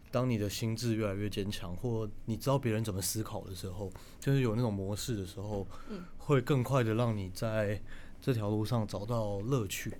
[0.09, 7.81] 当你的心智越来越坚强，或你知道别人怎么思考的时候，就是有那种模式的时候，嗯会更快的让你在
[8.21, 9.93] 这条路上找到乐趣。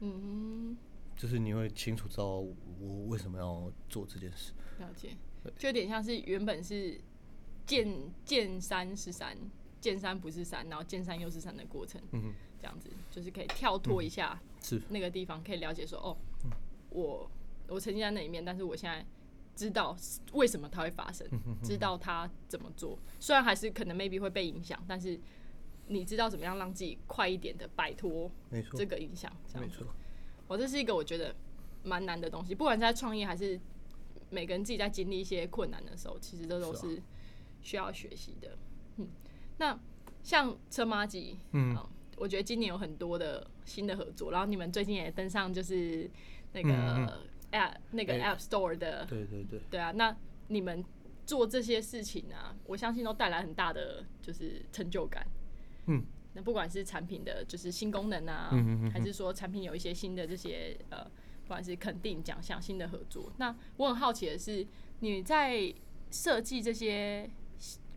[0.00, 0.76] 嗯，
[1.16, 4.52] 就是你会清楚知道我为什么要做这件事。
[4.80, 5.16] 了解，
[5.56, 7.00] 就有点像是原本是
[7.64, 7.88] 见
[8.24, 9.38] 见山是山，
[9.80, 14.80] 见山不是山，然后见山又是山的过程，嗯哼，这样子就是可以跳脱一下是。
[14.88, 16.16] 那个地方，可以了解说，哦，
[16.90, 17.30] 我
[17.68, 19.04] 我曾经在那里面，但是我现在
[19.54, 19.96] 知道
[20.32, 21.28] 为什么它会发生，
[21.62, 25.18] 知道它怎么做，虽然还是可能 maybe 会被影响，但是
[25.88, 28.30] 你知道怎么样让自己快一点的摆脱
[28.74, 29.78] 这，个影响，这样子。
[29.78, 29.94] 没错，
[30.48, 31.34] 我这是一个我觉得
[31.84, 33.60] 蛮难的东西，不管是在创业还是
[34.30, 37.00] 每个人自己在经历一些困难的时候，其实这都是
[37.62, 38.58] 需要学习的。
[38.96, 39.08] 嗯，
[39.58, 39.78] 那
[40.22, 41.74] 像车马吉，嗯。
[41.76, 41.88] 哦
[42.18, 46.10] 我觉得今年有很多的新的合作，然后你们最近也登上就是
[46.54, 48.20] 那个 App、那个哎。
[48.20, 50.16] App Store 的，对对对，对啊，那
[50.48, 50.82] 你们
[51.26, 55.26] 做这些事情啊，我相信都带来很大的就是成就感。
[55.88, 58.50] 嗯，那不管是产品的就是新功能啊，
[58.90, 61.04] 还是说产品有一些新的这些呃，
[61.44, 64.66] 不管是肯定奖项、新的合作，那我很好奇的是，
[65.00, 65.70] 你在
[66.10, 67.28] 设计这些，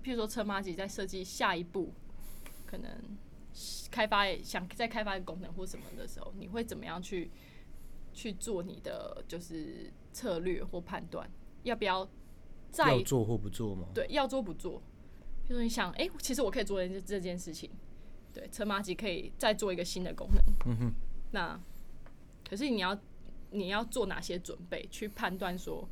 [0.04, 1.94] 譬如说车马吉在设计下一步
[2.66, 2.90] 可能
[3.92, 7.30] 开发想再开发一个功能或什么的时候，你会怎么样去
[8.14, 11.30] 去做你的就是策略或判断，
[11.64, 12.08] 要不要
[12.72, 13.88] 再要做或不做吗？
[13.94, 14.82] 对，要做不做。
[15.46, 17.70] 譬如说你想，哎、其实我可以做这这件事情，
[18.32, 20.44] 对，车马机可以再做一个新的功能。
[20.68, 20.94] 嗯哼，
[21.32, 21.60] 那
[22.48, 22.98] 可是你要
[23.52, 25.90] 你要做哪些准备去判断说，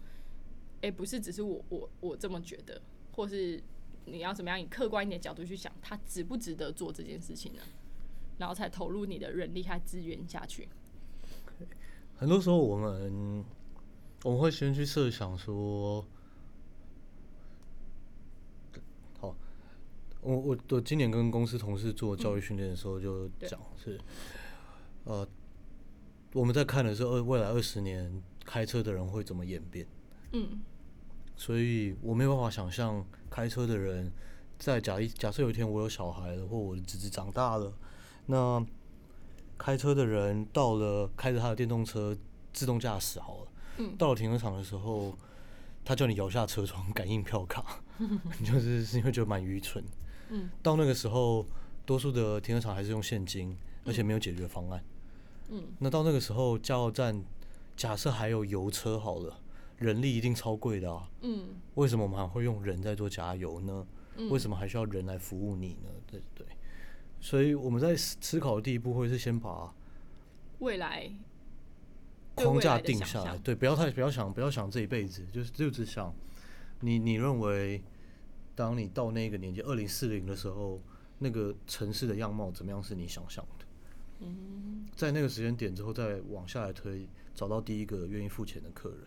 [0.81, 2.79] 哎、不是只是我我我这么觉得，
[3.11, 3.61] 或是
[4.09, 7.61] 你要怎么样以客观一点的角度去想，它值不值得做这件事情呢？
[8.37, 10.69] 然后才投入你的人力和资源下去。
[12.15, 13.43] 很多时候我们
[14.23, 16.05] 我们会先去设想说，
[19.19, 19.35] 好，
[20.21, 23.99] 我我我今年跟公司同事做教育训练的时候就讲是，
[25.03, 25.27] 呃，
[26.33, 29.85] 我们在看的是二未来二十年开车的人会怎么演变，
[30.31, 30.61] 嗯
[31.35, 34.11] 所以我没有办法想象开车的人
[34.57, 37.73] 在假一假设有一天我有小孩了，或我的侄子长大了，
[38.25, 38.65] 那
[39.57, 42.15] 开车的人到了开着他的电动车
[42.53, 45.15] 自动驾驶好了，嗯到了停车场的时候，
[45.85, 49.83] 他叫你摇下车窗感应票卡，你 就是是因为觉得蛮愚蠢。
[50.29, 51.45] 嗯到那个时候，
[51.85, 54.83] 多数的停车场还是用现金，而且没有解决方案。
[55.49, 57.23] 嗯那到那个时候，加油站
[57.75, 59.39] 假设还有油车好了，
[59.77, 61.09] 人力一定超贵的啊。
[61.21, 63.87] 嗯为什么我们还会用人在做加油呢？
[64.17, 65.89] 嗯，为什么还需要人来服务你呢？
[66.07, 66.45] 对对，
[67.19, 69.73] 所以我们在思思考的第一步会是先把
[70.59, 71.11] 未来
[72.33, 76.13] 框架定下来，对，不要太不要想不要想这一辈子，就是就只想
[76.79, 77.83] 你你认为，
[78.55, 80.81] 当你到那个年纪二零四零的时候，
[81.19, 83.65] 那个城市的样貌怎么样是你想象的？
[84.21, 88.99] 嗯在那个时间点之后，再往下来推，找到第一个愿意付钱的客人。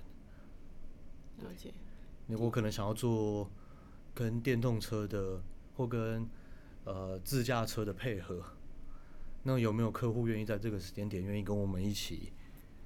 [1.43, 1.73] 了解。
[2.27, 3.51] 你我可能想要做
[4.15, 5.41] 跟电动车的
[5.77, 6.29] 或跟
[6.85, 8.43] 呃自驾车的配合，
[9.43, 12.33] 那有没有客户愿意在这个时间点愿意跟我们一起？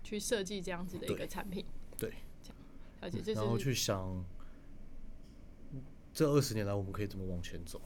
[0.02, 1.64] 去设计这样子的一个产品，
[1.96, 2.12] 对，
[3.00, 4.22] 了解，这然后去想
[6.12, 7.80] 这二十年来我们可以怎么往前走？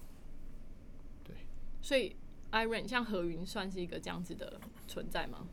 [1.23, 1.37] 对
[1.81, 2.17] 所以
[2.51, 5.47] Iron 像何云算是一个这样子的存在吗？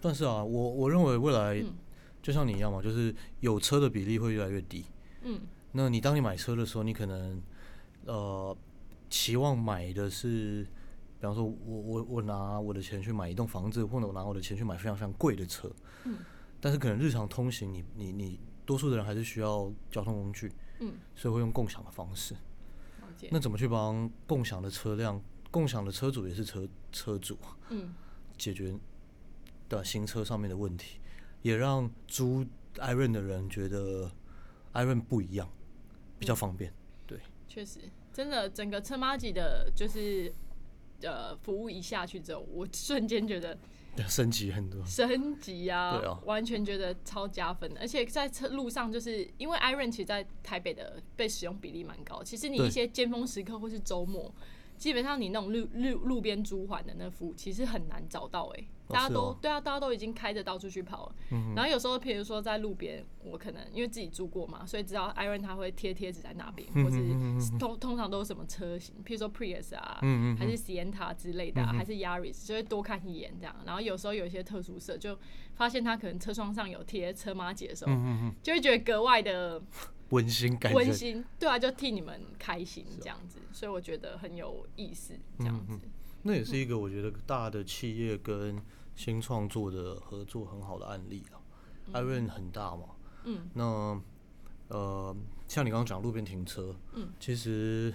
[0.00, 1.74] 但是啊，我我认为未来嗯
[2.22, 4.86] 就像你一样嘛，就是有车的比例会越来越低。
[5.22, 5.40] 嗯
[5.72, 7.42] 那你当你买车的时候，你可能
[8.06, 8.56] 呃
[9.10, 10.64] 期望买的是，
[11.18, 15.70] 比方说我我我拿我的钱去买一栋房子，或者我拿我的钱去买非常非常贵的车。
[16.04, 16.18] 嗯。
[16.60, 22.36] 但是可能日常通行你，你你多数的人还是需要交通工具，嗯，所以会用共享的方式。
[23.30, 27.94] 那怎么去帮共享的车辆、共享的车主也是车车主啊嗯
[28.36, 28.74] 解决
[29.68, 30.98] 的新车上面的问题，
[31.42, 32.44] 也让租
[32.76, 34.10] Iron 的人觉得
[34.72, 35.48] Iron 不一样，
[36.18, 36.72] 比较方便。
[37.06, 37.80] 对确实，
[38.12, 40.32] 真的整个车马吉的，就是
[41.02, 43.56] 呃服务一下去之后，我瞬间觉得
[44.08, 44.82] 升级很多。
[44.86, 47.80] 升级啊，对啊完全觉得超加分的。
[47.80, 54.32] 而且在车路上，就是因为 Iron 其实在台北的被使用比例蛮高，其实你一些尖峰时刻或是周末。
[54.78, 61.14] 基本上你那种路路路边租还的那服务，其实很难找到哎、哦大家都、对啊，大家都已经开着到处去跑了。
[61.56, 69.98] 然后有时候，譬如说在路边，我可能因为自己住过嘛，所以知道 Iron 他会贴贴纸在那边，或是通通常都是什么车型，譬如说 Prius 啊，
[70.38, 73.54] 还是 Sienna 之类的啊、还是 Yaris，就会多看一眼这样。
[73.64, 75.18] 然后有时候有一些特殊色，就
[75.54, 77.92] 发现他可能车窗上有贴车马姐的时候，
[78.42, 79.62] 就会觉得格外的
[80.10, 80.76] 温馨感觉。
[80.76, 81.24] 温馨。
[81.38, 85.78] 对啊，就替你们开心这样子，所以我觉得很有意思这样子。
[86.24, 88.56] 那也是一个我觉得大的企业跟
[88.94, 91.40] 新创作的合作很好的案例啊。
[91.94, 92.84] Iron 很大嘛，
[93.24, 94.00] 嗯，那
[94.68, 95.16] 呃，
[95.48, 97.92] 像你刚刚讲路边停车，嗯，其实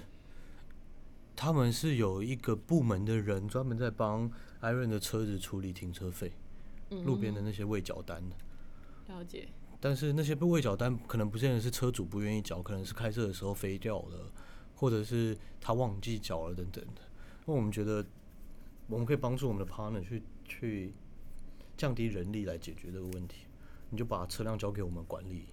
[1.35, 4.29] 他们是有一个部门的人专门在帮
[4.61, 6.33] Iron 的车子处理停车费，
[6.89, 8.35] 嗯路边的那些未缴单的。
[9.13, 9.47] 了解。
[9.79, 14.31] 但是那些被未缴单，可能不见得是车主不愿意缴，可能是开车的时候飞掉了，
[14.75, 17.01] 或者是他忘记缴了等等的。
[17.45, 18.05] 那我们觉得，
[18.87, 20.93] 我们可以帮助我们的 partner 去去
[21.75, 23.41] 降低人力来解决这个问题。
[23.89, 25.45] 你就把车辆交给我们管理，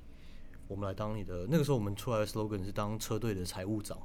[0.67, 1.47] 我们来当你的。
[1.49, 3.97] 那个时候我们出来的 slogan 是当车队的财务长，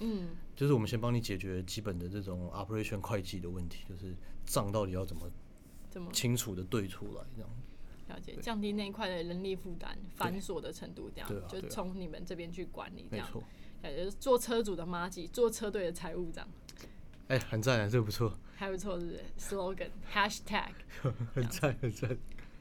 [0.00, 4.14] 嗯，就是我们先帮你解决基本的这种 operation 会计的问题，就是
[4.46, 5.30] 账到底要怎么
[5.90, 7.50] 怎么清楚的对出来，这样。
[8.08, 8.36] 了解？
[8.40, 13.26] 降低那一块的人力负担、繁琐的程度，这样就从你们这边去管理，这样。
[13.26, 13.44] 没错，
[13.82, 16.48] 感觉做车主的妈吉，做车队的财务长，
[17.28, 20.72] 哎、很赞啊，这个不错，还不错，是不是？slogan hashtag。
[21.34, 22.16] 很赞，很赞。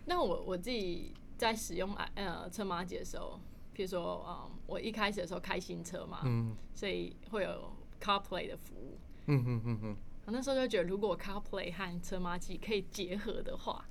[0.05, 3.39] 那我我自己在使用呃车马姐的时候，
[3.75, 8.97] 譬如说，嗯，我一开始的时候开新车嘛，嗯所以会有 CarPlay 的服务。
[9.27, 9.97] 嗯嗯嗯嗯。
[10.25, 13.85] 我那时候就觉得，如果 CarPlay 和车马机可以结合的话，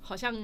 [0.00, 0.34] 好像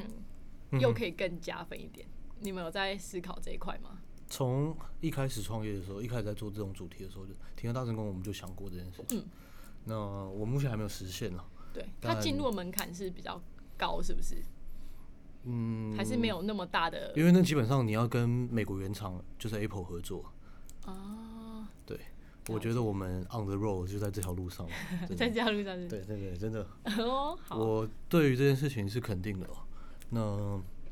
[0.80, 2.06] 又可以更加分一点。
[2.40, 3.98] 你们有在思考这一块吗？
[4.28, 9.20] 从一开始创业的时候，一开始在做这种主题的时候，就停车大成功，我们就想过这件事情。
[9.20, 9.24] 嗯
[9.84, 11.44] 那我目前还没有实现呢。
[11.72, 13.40] 对，它进入的门槛是比较
[13.76, 14.36] 高，是不是？
[15.44, 20.24] 嗯，还是没有那么大的因为那基本上你要跟美国原厂，就是 Apple 合作。
[20.86, 21.68] 啊？
[21.84, 21.98] 对，
[22.48, 24.66] 我觉得我们 on the road 就在这条路上。
[25.08, 25.86] 真在这条路上是？
[25.88, 26.66] 对对对，真的，
[27.04, 29.56] 哦，好，我对于这件事情是肯定的哦。
[30.10, 30.20] 那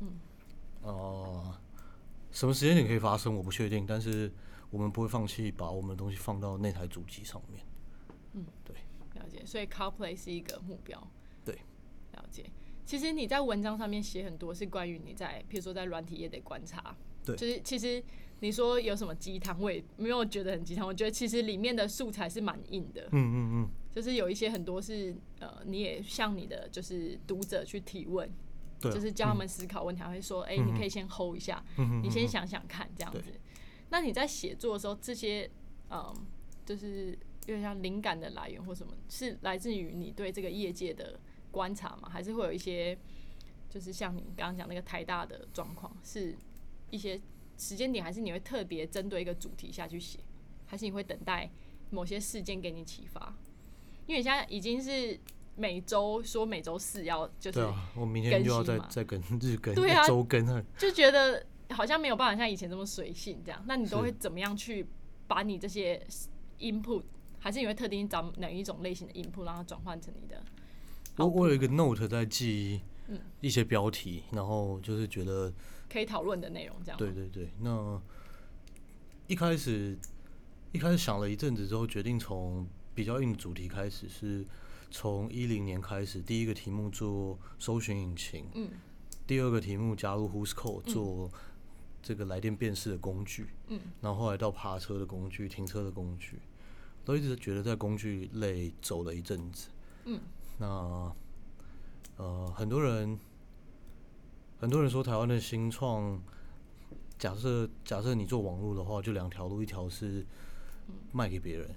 [0.01, 0.19] 嗯
[0.83, 1.57] 呃，
[2.31, 4.31] 什么时间点可以发生，我不确定，但是
[4.69, 7.63] 我们不会放弃把我们的东西放到那台主机上面。
[9.45, 11.05] 所以 CarPlay 是一个目标。
[11.43, 11.55] 对，
[12.13, 12.45] 了解。
[12.85, 16.95] 其实你在文章上面写很多是关于你在，譬如说在软体业的观察。
[17.25, 18.03] 对就是其实
[18.41, 20.85] 你说有什么鸡汤，我也没有觉得很鸡汤。
[20.85, 28.29] 我觉得其实里面的素材是蛮硬的，嗯嗯嗯，就是有一些很多是呃，你也向你的就是读者去提问，
[28.81, 31.63] 就是教他们思考问题，还会说，哎、你可以先 hold 一下，
[32.01, 33.31] 你先想想看，这样子。
[33.89, 35.49] 那你在写作的时候，这些
[35.89, 36.13] 嗯，
[36.65, 41.19] 就是有点像灵感的来源或什么，是来自于你对这个业界的
[41.51, 42.09] 观察吗？
[42.09, 42.97] 还是会有一些，
[43.69, 46.35] 就是像你刚刚讲那个台大的状况，是
[46.89, 47.19] 一些
[47.57, 50.19] 时间点，还是你会特别针对一个主题下去写，
[50.65, 51.49] 还是你会等待
[51.89, 53.35] 某些事件给你启发？
[54.07, 55.19] 因为你现在已经是
[55.55, 60.63] 每周说每周四要就是对啊，我明天就要更新嘛再再更日更、对啊周更啊。
[60.77, 63.63] 就觉得好像没有办法像以前这么随性这样。
[63.67, 64.85] 那你都会怎么样去
[65.27, 66.05] 把你这些
[66.59, 67.03] input，
[67.43, 70.41] 还是你会特定找哪一种类型的 input，让它转换成你的？
[71.17, 72.79] 我我有一个 note 在记
[73.09, 73.19] 嗯。
[73.41, 75.51] 一些标题，然后就是觉得
[75.89, 78.01] 可以讨论的内容，这样对对对，那
[79.27, 79.99] 一开始
[80.71, 84.45] 一开始想了一阵子之后，决定从比较硬的主题开始，是
[84.89, 88.69] 从一零年开始，第一个题目做搜寻引擎，嗯。
[89.27, 91.29] 第二个题目加入 Who's Call 做
[92.01, 93.81] 这个来电辨识的工具，嗯。
[93.99, 96.39] 然后后来到爬车的工具、停车的工具。
[97.05, 99.69] 都一直觉得在工具类走了一阵子。
[100.05, 100.19] 嗯，
[100.57, 101.13] 那
[102.17, 103.17] 呃，很多人
[104.59, 106.21] 很多人说台湾的新创，
[107.17, 110.25] 假设假设你做网络的话，就两条路，一条是
[111.11, 111.69] 卖给别人，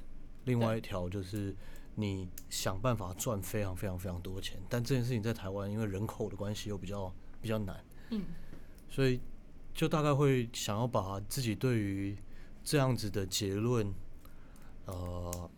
[0.45, 1.55] 另外一条就是
[1.95, 4.61] 你想办法赚非常非常非常多钱。
[4.69, 8.23] 但这件事情在台湾，因为人口的关系又比较比较难，嗯，
[8.89, 9.21] 所以
[9.75, 12.17] 就大概会想要把自己对于
[12.63, 13.93] 这样子的结论，
[14.87, 15.51] 呃，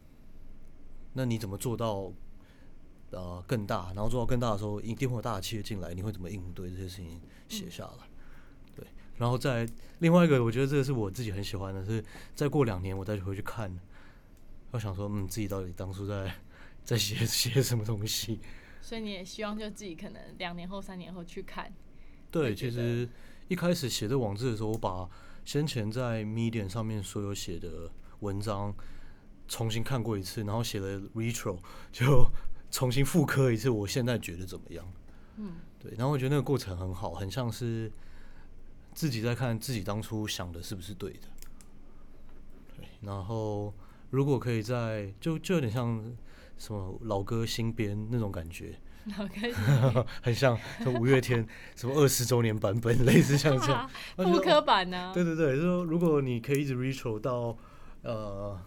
[1.12, 2.12] 那你怎么做到
[3.10, 3.92] 呃更大？
[3.94, 8.08] 然后做到更大的时候，一定会有大的企业进来，你会怎么应对这些事情写下来？
[8.74, 8.86] 对，
[9.16, 13.78] 然后再另外一个，我觉得这个是我自己很喜欢的，是再过两年我再回去看，
[14.70, 16.34] 我想说，嗯，自己到底当初在
[16.84, 18.40] 在写写什么东西？
[18.80, 21.70] 所以你也希望就自己可能两年后、三年后去看。
[22.30, 23.08] 对，其实
[23.48, 25.08] 一开始写这网志的时候，我把
[25.44, 28.74] 先前在 Medium 上面所有写的文章
[29.48, 31.58] 重新看过一次，然后写了 retro，
[31.90, 32.24] 就
[32.70, 34.84] 重新复刻一次，我现在觉得怎么样？
[35.36, 37.90] 嗯，对，然后我觉得那个过程很好，很像是
[38.92, 41.28] 自己在看自己当初想的是不是对的。
[42.76, 43.72] 对，然后
[44.10, 46.04] 如果可以在就就有点像
[46.58, 49.54] 什么老歌新编那种感觉，然后开始
[50.22, 53.88] 很像就五月天 什么二十周年版本， 类似像这样。
[54.16, 57.56] 复刻版呢、对对对，就是说如果你可以一直 retro 到
[58.02, 58.60] 呃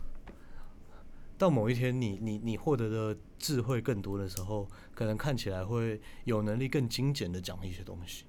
[1.41, 8.25] 到某一天你，你你获得的智慧更多的时候，可能看起来会有能力更精简的讲一些东西。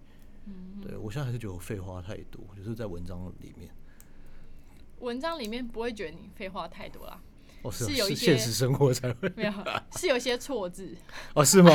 [0.47, 3.71] 嗯，对我现在还是觉得我废话太多，就是在文章里面。
[5.01, 7.21] 文章里面不会觉得你废话太多啦，
[7.61, 9.53] 哦，是有一些现实生活才会没有，
[9.99, 10.97] 是有些错字。
[11.35, 11.71] 哦，是吗，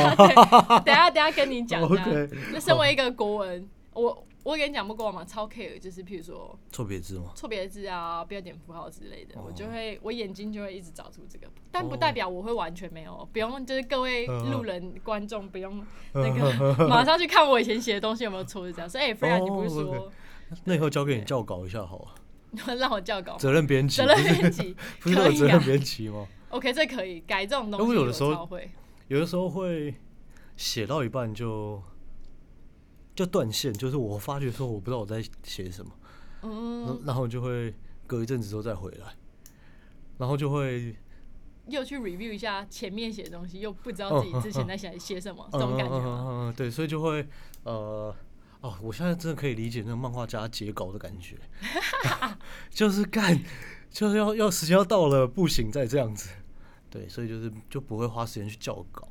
[0.84, 1.80] 等下等下跟你讲。
[1.86, 7.32] OK 那身为一个国文，我我跟你讲不过嘛，超 care，就是譬如说错别字吗？
[7.34, 18.88] 错别字啊、标点符号之类的，哦我就会我眼睛就会一直找出这个，但不哦代表我会完全没有，不用就是各位嗯嗯路人观众不用那个 马上去看我以前写的东西有没有错，是这样。
[18.88, 20.12] 所以，哎，Freya，你不是哦说
[20.64, 21.98] 那以后交给你校稿一下好
[22.66, 23.38] 了， 让我校稿吗？
[23.38, 28.70] 责任编辑责任编辑不是 有责任编辑吗？，OK，这可以改这种东因西，为有的时候超会。
[29.08, 29.94] 有的时候会
[30.56, 31.82] 写到一半就
[33.18, 35.90] 就断线，就是我发觉说我不知道我在写什么，
[36.42, 37.74] 嗯，然后就会
[38.06, 39.12] 隔一阵子之后再回来，
[40.18, 40.94] 然后就会
[41.66, 47.26] 又去 review 一下前面写的东西，又不知道自己之前在写写什么，这种感觉嗯对，所以就会
[47.64, 48.14] 呃
[48.60, 51.36] 哦，我现在真的可以理解那个漫画家截稿的感觉，
[52.70, 53.36] 就是干
[53.90, 56.30] 就是要要时间要到了，不行再这样子，
[56.88, 59.08] 对，所以就是就不会花时间去校稿，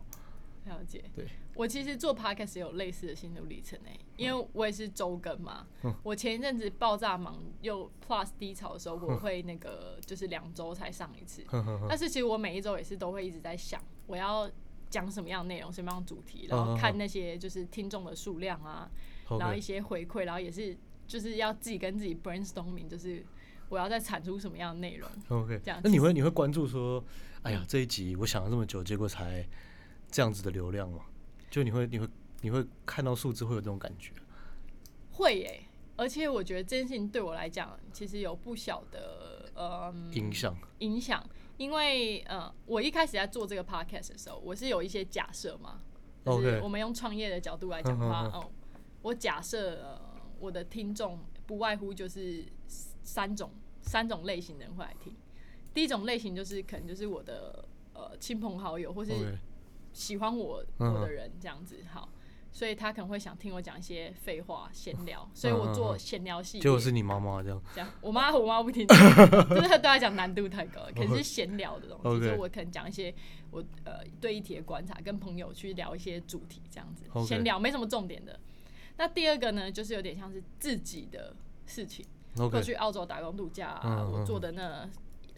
[0.64, 1.04] 了解。
[1.14, 5.66] 对，我其实做 podcast 也有类似的心路历程诶、因为我也是周更嘛。
[5.84, 11.44] 嗯我前一阵子爆炸忙又 plus 低潮的时候，我会那个就是两周才上一次。
[11.90, 14.50] 但是其实我每一周也是都会一直在想，我要
[14.90, 18.90] 讲什么样的内容，什么样的主题，嗯然后看那些就是听众的数量啊，
[19.40, 23.26] 然后一些回馈，然后也是就是要自己跟自己 brainstorming，就是
[23.68, 25.10] 我要再产出什么样的内容。
[25.30, 27.04] OK，这样那你会你会关注说，
[27.42, 29.48] 哎呀这一集我想了这么久，结果才
[30.12, 31.02] 这样子的流量吗？
[31.58, 32.08] 就你会你会
[32.42, 34.12] 你会看到数字会有这种感觉？
[35.14, 35.64] 会耶、
[35.96, 45.82] 而且我觉得这件事情对我来讲，其实有不小的呃影响影响，因为呃，我一开始在做这个 podcast 的时候，我是有一些假设嘛，
[46.24, 48.52] 就是我们用创业的角度来讲的话，嗯嗯嗯哦，
[49.02, 50.00] 我假设、呃、
[50.40, 52.46] 我的听众不外乎就是
[53.02, 53.50] 三种
[53.82, 55.16] 三种类型的人会来听。
[55.74, 59.12] 第一种类型就是可能就是我的呃亲朋好友，或是
[59.98, 62.08] 喜欢我嗯我的人这样子，好，
[62.52, 66.62] 所以他可能会想听我讲一些废话闲聊，所以我做闲聊系列。
[66.62, 67.60] 结果是你妈妈这样。
[67.74, 70.92] 这样，我妈我妈不听，就是她对她讲难度太高了。
[70.96, 73.12] 可是是闲聊的东西所以我可能讲一些
[73.50, 78.40] 我呃对议题的观察，跟朋友去聊一些主题，这样子闲聊没什么重点的。
[78.98, 82.06] 那第二个呢，就是有点像是自己的事情，
[82.36, 84.88] 过 OK，去澳洲打工度假、啊，我做的那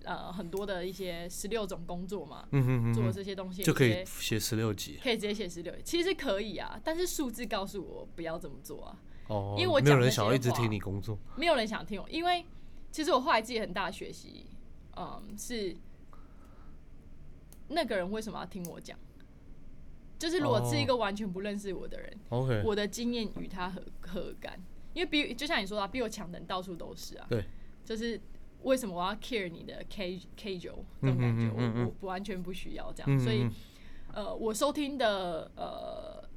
[0.04, 8.98] 呃很多的一些十六种工作嘛，嗯哼哼这些东西哼，就可以写十六集可以直接写十六，其实可以啊，但是数字告诉我不要这么做啊。
[9.28, 9.56] 哦。
[9.58, 11.18] 因为我没有人想要一直听你工作。
[11.36, 12.46] 没有人想听我，因为
[12.92, 14.46] 其实我后来自己很大的学习，
[14.96, 15.76] 嗯，是
[17.68, 18.98] 那个人为什么要听我讲？
[20.18, 24.60] 就是如果是一个完全不认识我的人，OK，我的经验与他何何干？
[24.94, 27.26] 因为比就像你说的啊，比我强的人到处都是啊。
[27.30, 27.46] 对，
[27.86, 28.20] 就是
[28.64, 31.46] 为什么我要 care 你的 K K 九这种感觉？
[31.46, 33.52] 嗯嗯嗯嗯嗯我我不完全不需要这样，嗯所以嗯
[34.14, 36.28] 呃，我收听的呃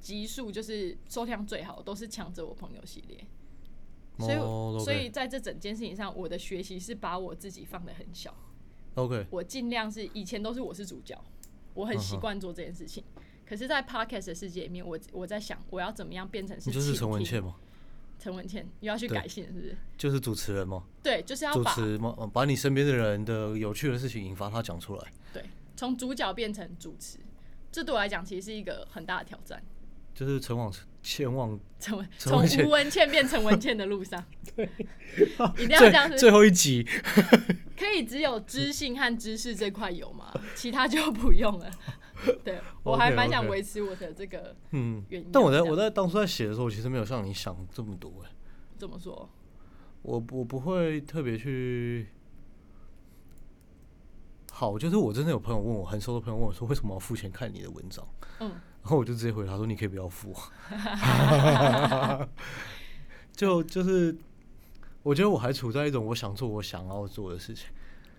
[0.00, 3.24] 集数就是收听量最好，都是抢着我朋友系列。
[4.18, 8.34] 所以，哦所以在这整件事情上，我的学习是把我自己放的很小
[8.94, 11.18] ，OK，我尽量是以前都是我是主角，
[11.74, 13.02] 我很习惯做这件事情。
[13.46, 17.56] 可是，在 podcast 的世界里面，我我在想，我要怎么样变成是你就是陈文倾听茜吗？
[18.22, 19.76] 陈文茜又要去改姓，是不是？
[19.98, 20.84] 就是主持人吗？
[21.02, 22.14] 对，就是要把主持吗？
[22.16, 25.42] 呃把你身边的人的有趣的事情引发他讲出来，对
[25.74, 27.18] 从主角变成主持，
[27.72, 29.60] 这对我来讲其实是一个很大的挑战。
[30.14, 34.68] 就是陈往前往陈文 从吴文茜变陈文茜的路上， 对，
[35.56, 36.86] 一定要这样最后一集，
[37.76, 40.32] 可以只有知性和知识这块有吗？
[40.54, 41.68] 其他就不用了。
[42.44, 45.28] 对 我还蛮想维持我的这个嗯原因。
[45.32, 48.30] 但我在我在当初在写的时候，我其实没有像你想这么多哎，
[48.78, 49.28] 怎么说？
[50.02, 52.08] 我我不会特别去。
[54.50, 58.06] 好，就是我真的有朋友问我，很熟的朋友问我说，为什么要付钱看你的文章？
[58.40, 58.50] 嗯，
[58.82, 60.34] 然后我就直接回答说：“你可以不要付。”
[63.32, 64.14] 就就是，
[65.02, 67.68] 我觉得我还处在一种我想做我想要做的事情，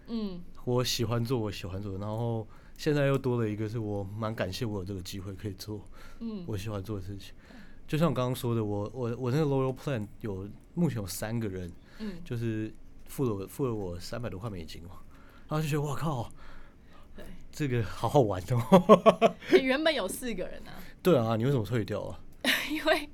[0.07, 2.45] 嗯我喜欢做我喜欢做的，然后
[2.77, 5.81] 现在又多了一个是我蛮感谢我有这个机会可以做
[6.19, 7.33] 嗯我喜欢做的事情。
[7.87, 12.73] 就像我刚刚说的，我我我那个 loyal plan 有目前有三个人，嗯，就是
[13.07, 14.91] 付了我付了我三百多块美金嘛，
[15.47, 16.31] 然后就觉得我靠，
[17.15, 17.25] 对。
[17.51, 19.35] 这个好好玩哦。
[19.51, 22.19] 你 原本有四个人啊，对啊，你为什么退掉啊？
[22.71, 23.09] 因为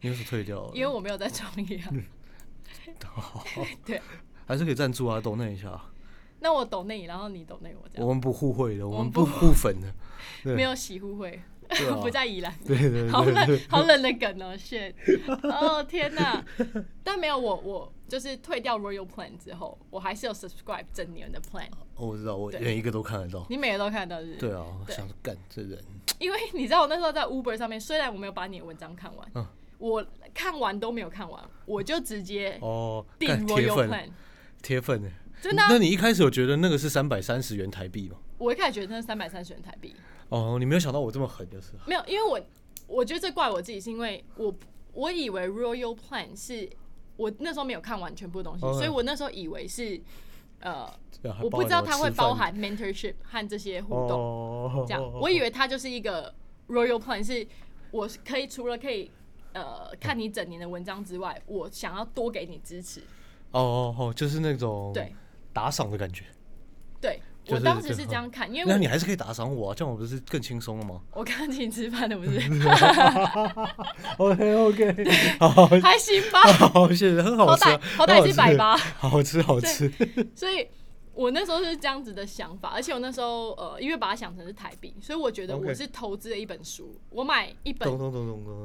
[0.00, 0.70] 你为什么退掉啊？
[0.74, 1.90] 因为我没有在创业啊。
[3.86, 4.02] 对，
[4.46, 5.80] 还是可以赞助啊，抖那一下。
[6.40, 9.92] 那我抖内，然后你抖内我这样，我们不互惠的，我我们不互粉的。
[10.42, 12.54] 对没有洗互惠，啊 不在宜兰。
[12.66, 14.92] 对对对好冷好冷的梗哦，shit！
[15.42, 16.44] 哦天哪！
[17.02, 23.44] 但没有我，我就是退掉 Royal Plan 之后，我还是有 subscribe 整年的 plan，哦我知道，我对连一个都看得到。
[23.50, 24.38] 你每个都看得到是是？
[24.38, 25.78] 对啊，想说干这人，
[26.18, 29.46] 因为你知道我那时候在 Uber 上面，虽然我没有把你的文章看完，嗯
[29.78, 34.08] 我看完都没有看完，我就直接哦，订 Royal Plan，
[34.62, 35.08] 铁粉的。
[35.40, 38.16] 真的啊、那你一开始有觉得那个是三百三十元台币吗？
[38.38, 39.94] 我一开始觉得那是三百三十元台币，
[40.28, 41.72] 哦，你没有想到我这么狠，就是。
[41.86, 42.40] 没有，因为我
[42.86, 44.54] 我觉得这怪我自己，是因为我
[44.92, 46.68] 我以为 Royal Plan 是
[47.16, 48.72] 我那时候没有看完全部的东西，哦。
[48.74, 50.00] 所以我那时候以为是
[50.60, 50.88] 呃，
[51.42, 56.34] 我不知道它会包含 mentorship 和这些互动，哦，这样，我以为它就是一个
[56.68, 57.46] Royal Plan，是
[57.90, 59.10] 我可以除了可以
[59.52, 63.00] 呃看你整年的文章之外，我想要多给你支持，
[63.52, 65.14] 哦哦哦，就是那种对
[65.52, 66.24] 打赏的感觉。
[67.00, 67.20] 对。
[67.44, 72.38] 就是我当时是这样看，因为那你还是可以打赏我啊，这样我不是更轻松了吗我刚刚请你吃饭的不是？
[74.18, 79.90] OK OK， 好，还行吧，好，谢谢，很好吃啊，好歹是百八，好吃好吃。
[80.36, 80.68] 所以
[81.18, 87.88] 我那时候是这样子的想法，而且我那时候呃，因为把它想成是台币，所以我觉得我是投资了一本书，我买一本。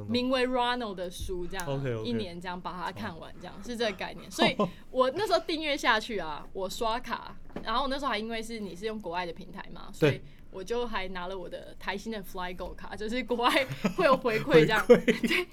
[0.08, 4.30] 名为 Ronald 的书，这样一年这样把它看完，这样是这个概念。
[4.30, 4.56] 所以
[4.92, 10.20] 我那时候订阅下去啊，我刷卡，然后我那时候还因为是你是用国外的平台嘛，所以
[10.52, 13.50] 我就还拿了我的台新的 FlyGo 卡，就是国外
[13.96, 14.80] 会有回馈这样。
[14.86, 15.48] 对，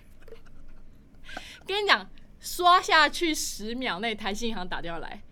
[1.66, 2.08] 跟你讲，
[2.40, 5.24] 刷下去十秒内，台新银行打电话来，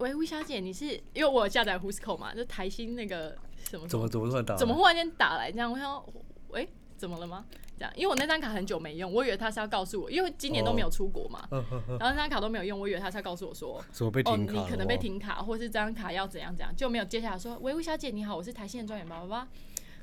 [0.00, 3.36] 喂，魏小姐，你是因为我有下载 Who'scall 嘛，就台新那个
[3.70, 4.56] 什么什怎么怎么突然打？
[4.56, 4.74] 怎么？
[4.74, 5.70] 忽然间打来这样？
[5.70, 6.12] 我想说，
[6.48, 7.44] 喂、怎么了吗？
[7.78, 11.60] 这样，因为我那张卡很久没用，我以为他是要告诉我，因为今年都没有出国嘛， 然
[12.00, 14.64] 后那张卡都没有用，我以为他是要告诉我说，怎么被哦，停卡哦？
[14.64, 19.48] 你可能被停卡，或是这张卡要怎样怎样，就没有接下来说，喂，吴小姐你好，我是台新的专员爸爸爸。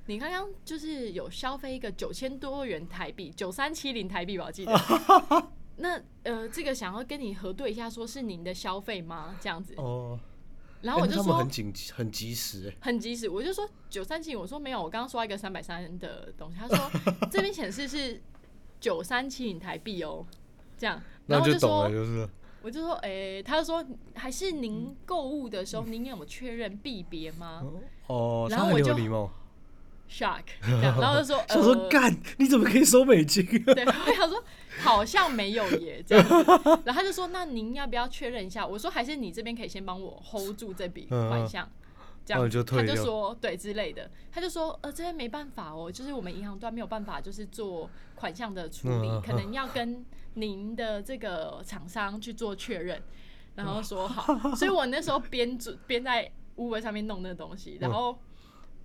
[0.05, 4.73] 你刚刚就是有消费一个九千多元台币，九三七零台币吧，我记得。
[5.77, 9.35] 那呃，这个想要跟你核对一下，说是您的消费吗？
[9.39, 10.19] 这样子，哦。
[10.81, 12.77] 然后我就说欸他们很紧很及时哎。
[12.81, 16.91] 很及时，我就说九三七，我说没有，我刚刚刷一个三百三的东西，他说
[17.31, 18.21] 这边显示是
[18.79, 20.25] 九三七零台币哦，
[20.77, 22.29] 这样，然就懂就是
[22.61, 27.63] 我就说，诶、他就说还是您购物的时候，您有确认币别吗
[28.07, 29.31] 哦，然后我就礼貌。
[30.09, 33.45] ？shock，这样，然后就说， 想说呃，干，你怎么可以收美金？
[33.65, 34.43] 对， 我想说
[34.79, 36.33] 好像没有耶，这样子，
[36.85, 38.65] 然后他就说，那您要不要确认一下？
[38.65, 41.67] 我说还是你这边可以先帮我 hold 住这笔嗯款项。
[42.25, 53.01] 这样他就说对之类的，他就说呃这边没办法哦，就是我们银行端没有办法，就是做款项的处理，嗯可能要跟您的这个厂商去做确认，
[53.55, 58.19] 然后说好，所以我那时候边做边在 Uber 上面弄那个东西，然后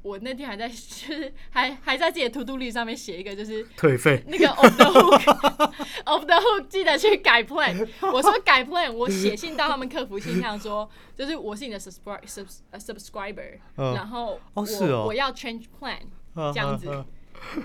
[0.03, 4.23] 我那天还在就是 还还在自己的 To Do List 上面写一个就是退费。
[4.27, 5.73] 那个 Of the Hook
[6.05, 7.89] Of the Hook 记得去改 plan。
[8.13, 15.99] 我说改 plan，我写信到他们客服信箱说， 就是我是你的 subscribe sub 呃 subscriber，、嗯然后我、哦是哦我要 change plan
[16.35, 17.05] 这这样子，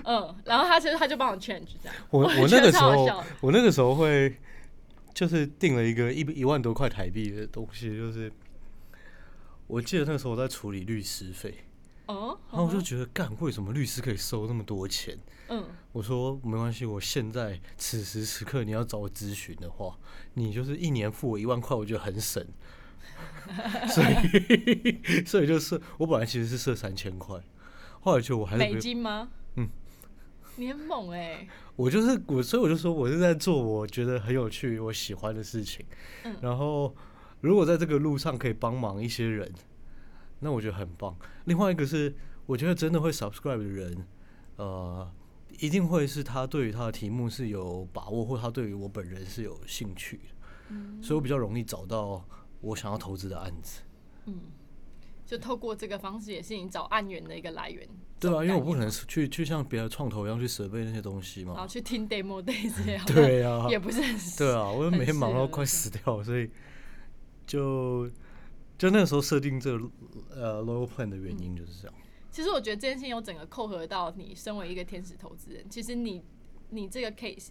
[0.04, 1.94] 嗯，然后他其实他就帮我 change 这样。
[2.10, 4.36] 我我那个时候我那个时候会
[5.12, 8.30] 就是订了一个一一万多块台币的东西，就是
[9.66, 11.52] 我记得那个时候我在处理律师费，
[12.08, 15.16] 哦，然后我就觉得，干，为什么律师可以收那么多钱？
[15.48, 19.96] 嗯，我说没关系，我现在此时此刻你要找我咨询的话，
[20.34, 22.44] 你就是一年付我一万块，我觉得很省。
[23.88, 27.38] 所以，所以就是我本来其实是设三千块，
[28.00, 29.28] 后来就我还是美没有金吗？
[29.56, 29.68] 嗯，
[30.56, 31.46] 你很猛哎、
[31.76, 35.84] 我就是我，所以我就说我是在做我觉得很有趣、我喜欢的事情。
[36.24, 36.94] 嗯然后
[37.40, 39.50] 如果在这个路上可以帮忙一些人，
[40.40, 41.16] 那我觉得很棒。
[41.44, 42.14] 另外一个是，
[42.46, 44.06] 我觉得真的会 subscribe 的人，
[44.56, 45.10] 呃，
[45.58, 50.22] 一定会是他对于他的题目是有把握，或他对于我本人是有兴趣的，
[50.70, 52.24] 嗯所以我比较容易找到
[52.60, 53.82] 我想要投资的案子。
[54.26, 54.40] 嗯
[55.26, 57.86] 就透过这个方式，也是你找案源的一个来源。
[58.18, 61.52] 对啊，因为我不可能，去去像别的创投一样去设备那些东西嘛。
[61.52, 66.48] 然后去听 demo day 这样，对啊，也不是很对啊，我每天忙到快死掉，所以
[67.46, 68.10] 就
[68.78, 69.90] 就那个时候设定这个
[70.30, 71.94] 呃 low plan 的原因就是这样。
[72.30, 76.22] 其实我觉得这件事情有整个扣合到你身为一个天使投资人，其实你
[76.70, 77.48] 你这个 case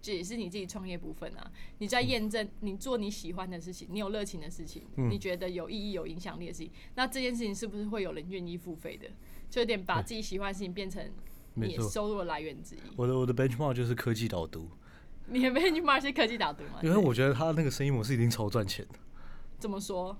[0.00, 9.08] 这也是你自己创业部分啊，你在验证你做你喜欢的事情，你有热情的事情，嗯你觉得有意义、有影响力的事情，那这件事情是不是会有人愿意付费的？
[9.50, 11.04] 就有点把自己喜欢的事情变成
[11.54, 12.80] 没错，你收入的来源之一。
[12.96, 14.68] 我的我的 benchmark 就是科技导读，
[15.26, 16.80] 你的 benchmark 是科技导读吗？
[16.82, 18.98] 因为我觉得他那个生意模式一定超赚钱的。
[19.58, 20.16] 怎么说？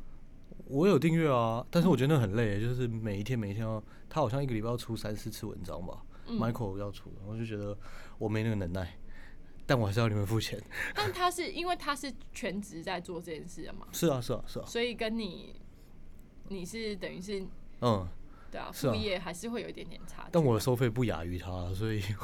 [0.65, 6.39] 我有订阅啊，但是我觉得那很累，就是每一天每一天要，他好像一个礼拜要出三四次文章吧、嗯。
[6.39, 7.77] M i c h a e l 要出，我就觉得
[8.19, 8.97] 我没那个能耐，
[9.67, 10.61] 但我还是要你们付钱。
[10.95, 15.61] 但他是因为他是全职在做这件事的嘛，是啊，是啊，是啊，所以跟你
[16.49, 17.45] 你是等于是
[17.81, 18.07] 嗯，
[18.51, 20.29] 对啊，副业还是会有一点点差距。
[20.33, 22.03] 但我的收费不亚于他，所以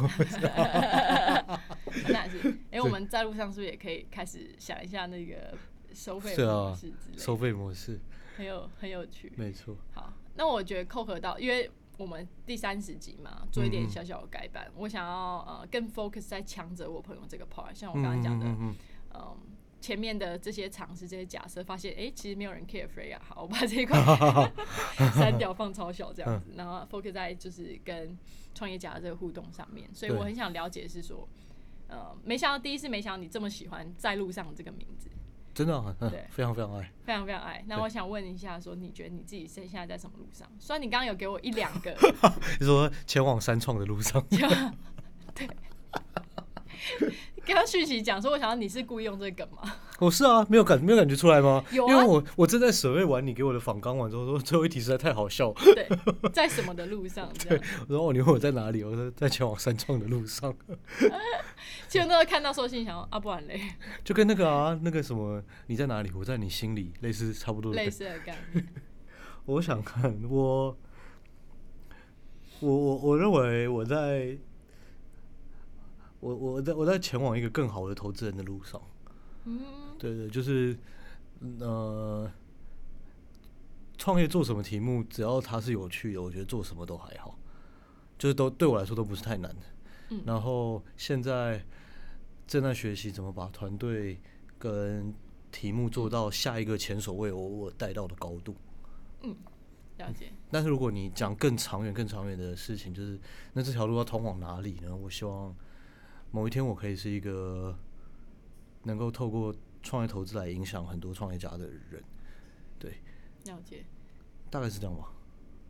[2.09, 5.55] 那也是，哎、我们在路上是不是也可以开始想一下那个
[5.93, 8.01] 收费模式之类的，收费模式
[8.39, 9.33] 很有很有趣。
[9.37, 9.77] 没错。
[9.93, 19.37] 好，那我觉得扣合到，因为我们第三十集嘛，做一点小小的改版，我想要呃更 focus 在强者我朋友这个 part，像我刚刚讲的，嗯
[19.81, 23.17] 前面的这些尝试、这些假设，发现哎、诶其实没有人 care Freya。
[23.21, 23.97] 好，我把这一块
[25.15, 28.19] 删掉，放超小这样子，然后 focus 在就是跟
[28.55, 29.89] 创业家的这个互动上面。
[29.95, 31.29] 所以我很想了解是说，
[31.87, 35.09] 呃，没想到第一次没想到你这么喜欢在路上这个名字，
[35.59, 36.89] 真的、很，嗯对非常非常爱。
[37.05, 37.65] 非常非常爱。
[37.67, 40.47] 那我想问一下，说你觉得你自己现现在在什么路上？
[40.61, 41.93] 虽然你刚刚有给我一两个，
[42.61, 44.25] 你说前往三创的路上，
[47.49, 49.75] 刚刚讯息讲说，我想到你是故意用这个梗吗？
[49.99, 51.65] 我是啊，没有感没有感觉出来吗？
[51.73, 55.51] 有啊因为我我正在舍位完你给我的访纲完之后，说最后一题实在太好笑。
[55.75, 55.89] 对，
[56.31, 57.65] 在什么的路上 这样？
[57.89, 58.85] 我说哦，你问我在哪里？
[58.85, 60.55] 我说在前往三创的路上，
[61.89, 63.59] 其实那时候看到时候心想啊，不然嘞，
[64.05, 66.11] 就跟那个啊那个什么你在哪里？
[66.15, 68.69] 我在你心里，类似差不多的类似的概念。
[69.47, 70.77] 我想看我，
[72.61, 74.37] 我我我认为我在，
[76.21, 78.81] 我我在我在前往一个更好的投资人的路上。
[79.45, 79.61] 嗯，
[79.99, 80.77] 对对，就是
[81.61, 82.31] 呃，
[83.97, 87.39] 创业做什么题目，只要它是有趣的，我觉得做什么都还好，
[88.19, 89.63] 就是都对我来说都不是太难的。
[90.11, 91.63] 嗯然后现在
[92.47, 94.19] 正在学习怎么把团队
[94.59, 95.15] 跟
[95.53, 98.55] 题目做到下一个前所未有我带到的高度。
[99.23, 99.37] 嗯
[99.99, 100.33] 了解。
[100.51, 103.19] 但是如果你讲更长远、更长远的事情，就是
[103.53, 104.95] 那这条路要通往哪里呢？
[104.97, 105.55] 我希望
[106.31, 107.77] 某一天我可以是一个
[108.85, 112.03] 能够透过创业投资来影响很多创业家的人，
[112.79, 112.99] 对
[113.47, 113.85] 了解。
[114.51, 115.13] 大概是这样吧。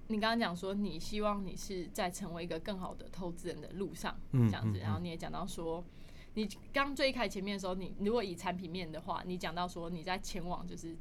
[0.09, 4.79] 你刚刚讲说，你希望你是在成为一个更好的投资人的路上，嗯这样子。
[4.79, 5.85] 嗯然后你也讲到说，
[6.35, 10.97] 你刚最一开始前面的时候，你如果以产品面的话，你讲到说你在前往就是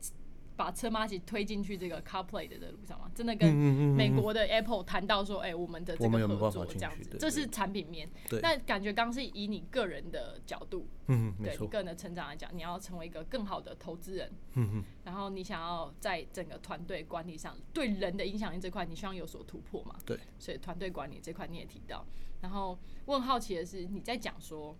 [0.57, 8.09] 把车马一起推进去这个 CarPlay 的这个路上嘛，真的跟美国的 Apple 谈到说，哎、我们的这个合作这样子这是对产品面。
[8.27, 19.95] 对，那感觉刚刚是以你个人的角度，嗯，没错，对你个人的成长来讲，你要成为一个更好的投资人，嗯嗯，然后你想要在整个团队管理上对人的影响力这块，你希望有所突破嘛？
[20.07, 22.03] 对，所以团队管理这块你也提到。
[22.41, 24.75] 然后我很好奇的是，你在讲说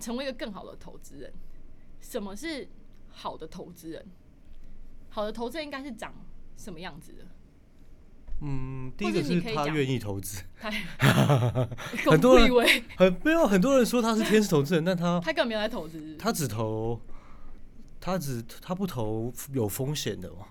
[0.00, 1.30] 成为一个更好的投资人，
[2.00, 2.66] 什么是
[3.10, 4.06] 好的投资人？
[5.12, 6.12] 好的投资人应该是长
[6.56, 7.18] 什么样子的？
[8.40, 10.70] 嗯，第一或个是他愿意投资，他
[12.10, 17.00] 很多人以为很没有很多人说他是天使投资人，但他 他根本没有在投资，他只投，
[18.00, 20.46] 他只他不投有风险的嘛。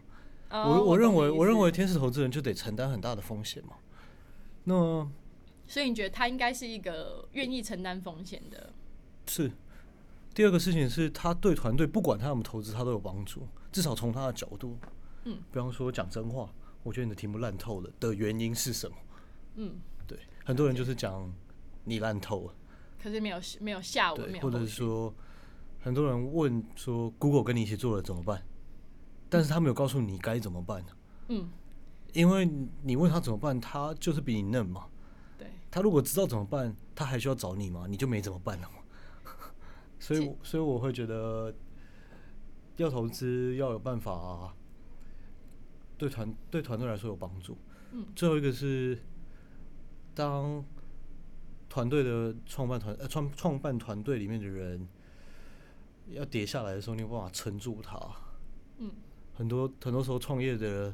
[0.52, 3.76] 哦我我认为我认，为天使投资人就得承担很大的风险嘛。
[4.66, 5.10] 那
[5.68, 8.72] 所以你觉得他应该是一个愿意承担风险的？
[9.28, 9.52] 是
[10.34, 14.78] 第二个事情是他对团队不管他有没有投资，他都有帮助，至少从他的角度。
[15.24, 16.50] 嗯，比方说讲真话，
[16.84, 18.98] 我觉得你的题目烂透了的原因是什么？
[19.56, 21.32] 嗯，对，很多人就是讲
[21.84, 22.56] 你烂透了，
[23.02, 25.14] 可是没有没有下文，或者是说
[25.80, 28.44] 很多人问说 Google 跟你一起做了怎么办？
[29.30, 30.92] 但是他没有告诉你该怎么办呢，
[31.30, 31.50] 嗯，
[32.14, 32.50] 因为
[32.82, 34.88] 你问他怎么办，他就是比你嫩嘛。
[35.38, 37.86] 对，他如果知道怎么办，他还需要找你吗？
[37.88, 39.32] 你就没怎么办了嘛。
[40.00, 41.54] 所以，所以我会觉得，
[42.78, 44.56] 要投资要有办法，
[45.98, 47.58] 对团对团队来说有帮助。
[47.92, 48.98] 嗯，最后一个是，
[50.16, 50.64] 当
[51.70, 54.88] 团队的创办团呃创创办团队里面的人
[56.10, 58.00] 要跌下来的时候，你有办法撑住他。
[58.78, 58.92] 嗯，
[59.34, 60.94] 很多很多时候创业的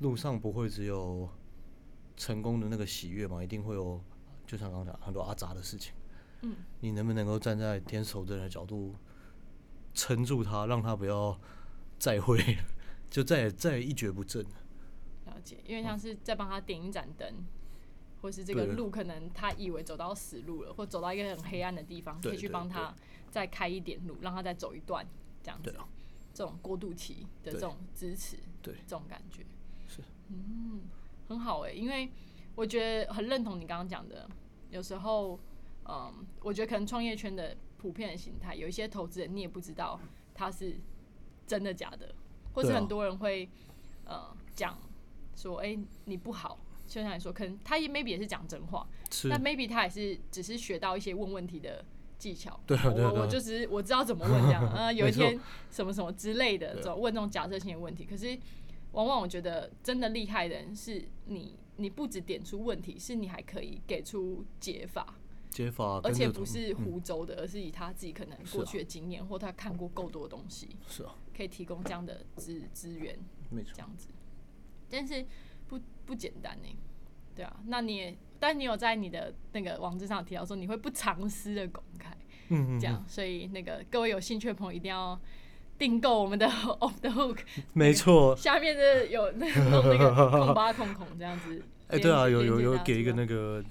[0.00, 1.28] 路上不会只有
[2.16, 4.00] 成功的那个喜悦嘛，一定会有，
[4.46, 5.92] 就像刚刚讲很多阿杂的事情。
[6.42, 8.94] 嗯，你能不能够站在天守的人的角度
[9.98, 11.36] 撑住他，让他不要
[11.98, 12.38] 再会，
[13.10, 14.40] 就再也再也一蹶不振。
[14.44, 14.50] 了。
[15.26, 17.28] 了解，因为像是在帮他点一盏灯，
[18.22, 22.94] 或是这个路可能他以为走到死路了，或走到一个很黑暗的地方，可以去帮他
[23.28, 25.04] 再开一点路，让他再走一段，
[25.42, 25.74] 这样子
[26.32, 28.74] 这种过渡期的这种支持，对。
[28.86, 29.44] 这种感觉。
[29.88, 30.82] 是，嗯，
[31.28, 32.08] 很好哎、因为
[32.54, 34.28] 我觉得很认同你刚刚讲的，
[34.70, 35.38] 有时候，
[35.88, 39.98] 嗯，我觉得可能创业圈的普遍的形态，有一些投资人你也不知道
[40.34, 40.76] 他是
[41.46, 42.14] 真的假的，
[42.52, 43.48] 或是很多人会
[44.04, 44.76] 呃讲
[45.34, 51.84] 说，哎、你不好，就像你说，可能他也 maybe 也是讲真话，是那 maybe 他也是只是学到一些问问题的
[52.18, 52.58] 技巧。
[52.66, 55.38] 对啊对啊对啊我我就只是我知道怎么问这样，呃， 有一天
[55.70, 58.04] 什么什么之类的，对啊这种问这种假设性的问题。
[58.04, 58.36] 可是
[58.92, 65.14] 往往我觉得真的厉害的人是你，你不止点出问题，是你还可以给出解法，
[65.50, 66.84] 解法而且不是嗯。
[66.84, 73.18] 胡诌的，而是以他自己可能过去的经验或他看过够多的东西，是啊，可以提供这样的资资源。
[73.50, 74.08] 没错，这样子，
[74.90, 75.24] 但是
[75.66, 76.68] 不不简单呢，
[77.34, 82.14] 对啊，那你也，但你有在你的那个网志上提到说你会不藏私的公开，
[82.48, 85.18] 嗯嗯这样，所以那个各位有兴趣的朋友一定要
[85.78, 86.46] 订购我们的
[86.80, 88.36] Off the Hook，嗯， 没错。
[88.36, 93.64] 下面的有那个弄那个空吧空空这样子， 哎，对啊，有有有给一个那个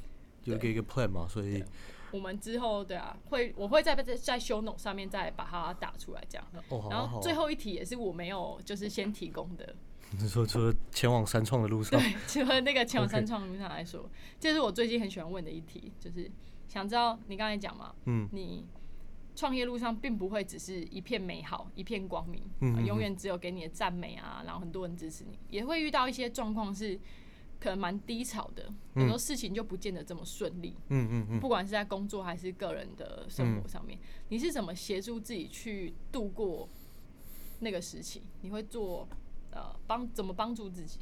[0.47, 0.59] 有对。
[0.59, 1.63] 给一个 plan 嘛，所以
[2.11, 6.47] 我们之后对啊，会我会在在在 show note 上面再把它打出来这样。
[6.69, 7.09] 哦，好然。
[7.09, 9.75] 后最后一题也是我没有就是先提供的，
[10.11, 16.31] 你说除了前往三创的路上，对， 除了那个前往三创路上来说，这是我最近很喜欢问的一题，就是
[16.67, 18.65] 想知道你刚才讲嘛，嗯，你
[19.35, 22.41] 创业路上并不会只是一片美好、一片光明，
[22.85, 26.97] 永远只有给你的赞美啊，然后很多人支持你，也会遇到一些状况是
[27.59, 33.97] 可能蛮低潮的，有时候事情就不见得这么顺利，嗯嗯嗯，不管是在工作还是个人的生活上面，
[34.29, 36.69] 你是怎么协助自己去度过
[37.59, 38.21] 那个时期？
[38.41, 39.07] 你会做
[39.51, 40.99] 呃帮怎么帮助自己？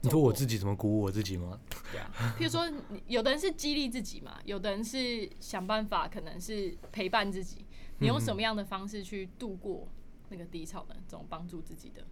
[0.00, 1.58] 你说我自己怎么鼓舞我自己吗？
[1.90, 2.70] 对啊，譬如说，
[3.08, 7.64] 有的人是激励自己嘛，有的人是想办法，可能是陪伴自己。
[7.98, 9.88] 你用什么样的方式去度过
[10.28, 10.94] 那个低潮呢？
[11.08, 12.06] 怎么帮助自己的，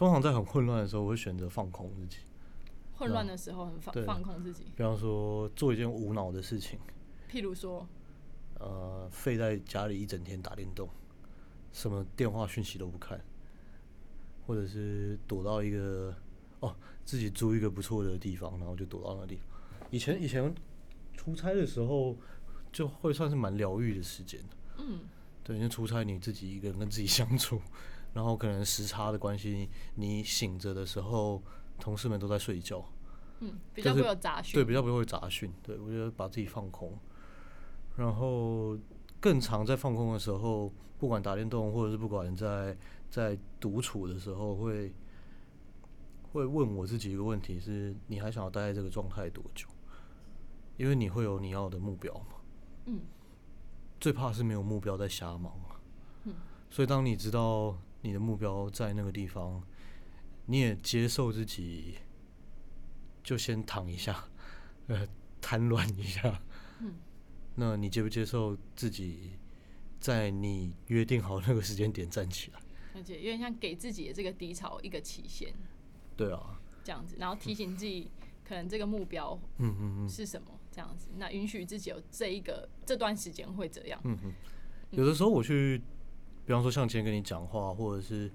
[0.00, 2.20] 通常在很混乱的时候，我会选择放空自己，
[2.94, 4.64] 混乱的时候很放放空自己。
[4.74, 6.78] 比方说做一件无脑的事情，
[7.30, 7.86] 譬如说，
[8.58, 10.88] 呃，废在家里一整天打电动，
[11.70, 13.22] 什么电话讯息都不看，
[14.46, 16.14] 或者是躲到一个
[16.60, 16.74] 哦
[17.04, 19.38] 自己租一个不错的地方，然后就躲到那里。
[19.90, 20.54] 以前以前
[21.12, 22.16] 出差的时候，
[22.72, 24.40] 就会算是蛮疗愈的时间。
[24.78, 25.00] 嗯，
[25.44, 27.60] 对，因为出差你自己一个人跟自己相处，
[28.12, 31.42] 然后可能时差的关系，你醒着的时候，
[31.78, 32.84] 同事们都在睡觉，
[33.40, 34.54] 嗯，比较不会有杂讯。
[34.54, 35.52] 对，比较不会杂讯。
[35.62, 36.98] 对我觉得把自己放空，
[37.96, 38.76] 然后
[39.20, 42.76] 更常在放空的时候，不管打电动或者是不管在
[43.08, 44.92] 在独处的时候，会
[46.32, 49.66] 会问我自己一个问题是：你还想要待在这个状态多久？
[50.76, 52.36] 因为你会有你要的目标嘛。
[52.86, 53.00] 嗯，
[54.00, 55.52] 最怕是没有目标在瞎忙
[56.70, 59.62] 所以当你知道你的目标在那个地方，
[60.46, 61.96] 你也接受自己，
[63.22, 64.28] 就先躺一下，
[64.88, 65.06] 呃，
[65.40, 66.42] 瘫软一下。
[66.80, 66.94] 嗯，
[67.56, 69.32] 那你接不接受自己
[69.98, 72.60] 在你约定好那个时间点站起来？
[72.94, 75.52] 而且有点像给自己的这个低潮一个期限，
[76.16, 78.10] 对啊，这样子，然后提醒自己
[78.44, 84.00] 可能这个目标嗯嗯嗯是什么，这样子，那允许自己有这一个这段时间会这样。
[84.04, 84.32] 嗯嗯。
[84.90, 85.80] 有的时候我去，
[86.50, 88.28] 比方说像今天跟你讲话，或者是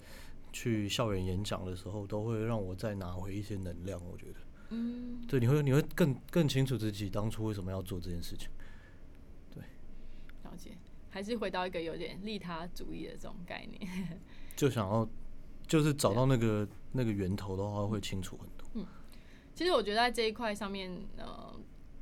[0.53, 3.99] 去校园演讲的时候，都会让我再拿回一些能量。
[4.09, 4.36] 我觉得。
[4.70, 8.47] 嗯，对，你会你会更更清楚自己当初为什么要做这件事情。
[9.53, 9.61] 对
[10.43, 10.78] 了解，
[11.09, 14.18] 还是回到一个有点利他主义的这种概念。
[14.55, 15.05] 就想要
[15.68, 18.66] 就是找到那个那个源头的话，会清楚很多。
[18.76, 18.88] 嗯
[19.53, 21.53] 其实我觉得在这一块上面，呃，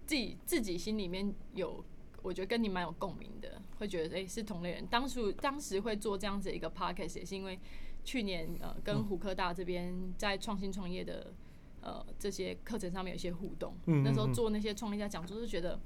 [0.05, 1.83] 自己自己心里面有，
[2.23, 4.87] 我觉得跟你蛮有共鸣的，会觉得诶、是同类人。
[4.87, 7.59] 当初当时会做这样子一个 podcast，也是因为
[8.03, 11.33] 去年呃跟胡科大这边在创新创业的
[11.81, 15.79] 呃这些课程上面有一些互动，嗯嗯那时候嗯做那些创业家讲座，就觉得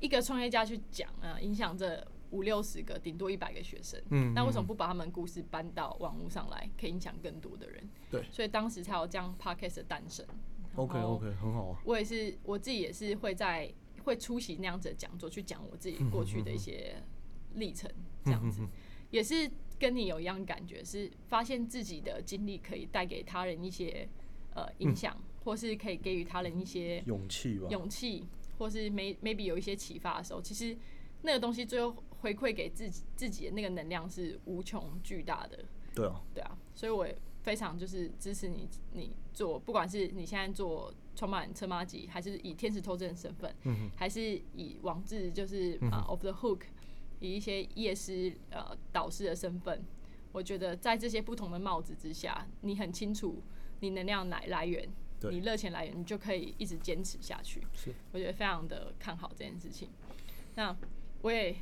[0.00, 4.00] 一个创业家去讲啊，影响着五六十个，顶多一百个学生。
[4.10, 7.88] 嗯，那为什么嗯不把他们故事搬到网络上来，可以影响更多的人？
[8.10, 10.24] 对所以当时才有这样 podcast 的诞生。
[10.76, 11.78] OK OK，很好啊。
[11.84, 13.70] 我也是，我自己也是会在
[14.02, 16.96] 会出席那样子的讲座，去讲我自己过去的一些
[17.54, 17.90] 历程，
[18.24, 18.66] 这样子
[19.10, 24.08] 也是跟你有一样感觉，是发现自己的经历可以带给他人一些
[24.54, 27.68] 呃影响，或是可以给予他人一些勇气吧。
[27.70, 28.24] 勇气，
[28.58, 30.76] 或是 may maybe 有一些启发的时候，其实
[31.22, 35.64] 那个东西最后回馈给自己自己的那个能量是无穷巨大的。
[35.94, 40.92] 对啊，对啊，所以我也非常就是支持你，你做不管是你现在做
[41.22, 46.62] 创办人车马吉，还是以天使投资人身份，嗯还是以王志就是啊、Off the Hook，
[47.20, 49.84] 以一些夜师呃导师的身份，
[50.32, 53.40] 我觉得在这些不同的帽子之下，你很清楚
[53.78, 54.88] 你能量来来源，
[55.20, 55.30] 对。
[55.30, 57.62] 你热钱来源，你就可以一直坚持下去。
[57.72, 59.90] 是，我觉得非常的看好这件事情。
[60.56, 60.76] 那
[61.20, 61.54] 我也，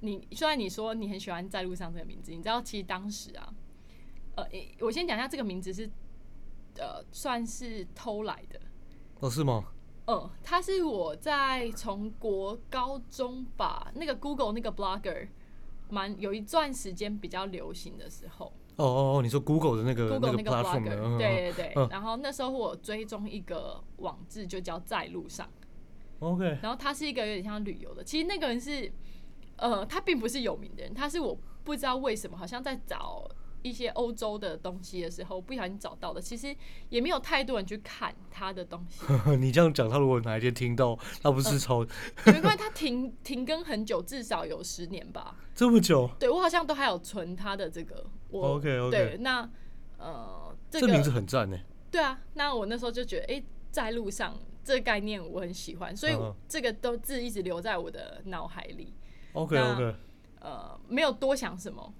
[0.00, 3.54] 你虽然你说你很喜欢在路上这个名字，你知道其实当时啊，
[4.36, 4.46] 呃，
[4.80, 5.90] 我先讲一下这个名字是，
[6.78, 8.60] 呃，算是偷来的。
[9.20, 9.64] 哦是吗？
[10.06, 15.28] 嗯，他是我在从国高中吧，那个 Google 那个 blogger
[15.88, 18.46] 蛮有一段时间比较流行的时候
[18.76, 21.72] 哦哦哦，你说 Google 的那个，Google 那个 blogger，对对对。
[21.76, 25.48] 嗯然后那时候我追踪一个网志，就叫在路上。
[26.18, 28.90] OK 然后他是一个有点像旅游的，其实那个人是，
[29.56, 33.28] 呃，他并不是有名的人，他是我不知道为什么，好像在找
[33.62, 36.54] 一些欧洲的东西的时候不小心找到的，其实
[36.88, 39.04] 也没有太多人去看他的东西，
[39.38, 41.80] 你这样讲，他如果哪一天听到，他不嗯是超
[42.26, 45.36] 没关系，他停停更很久，至少有十年吧。
[45.54, 46.10] 这么久？
[46.18, 49.48] 对我好像都还有存他的这个，我 OK，OK 对，那
[49.98, 51.58] 呃，这个这名字很赞呢。
[51.90, 56.16] 对啊，那我那时候就觉得，哎、在路上这个概念我很喜欢，所以
[56.48, 58.94] 这个都字一直留在我的脑海里。
[59.34, 59.94] OK OK
[60.40, 61.94] 呃，没有多想什么，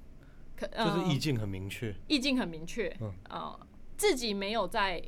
[0.67, 1.95] 可就呃是意境很明确。
[2.09, 3.61] 意境很明确，嗯呃，
[3.97, 5.03] 自己没有在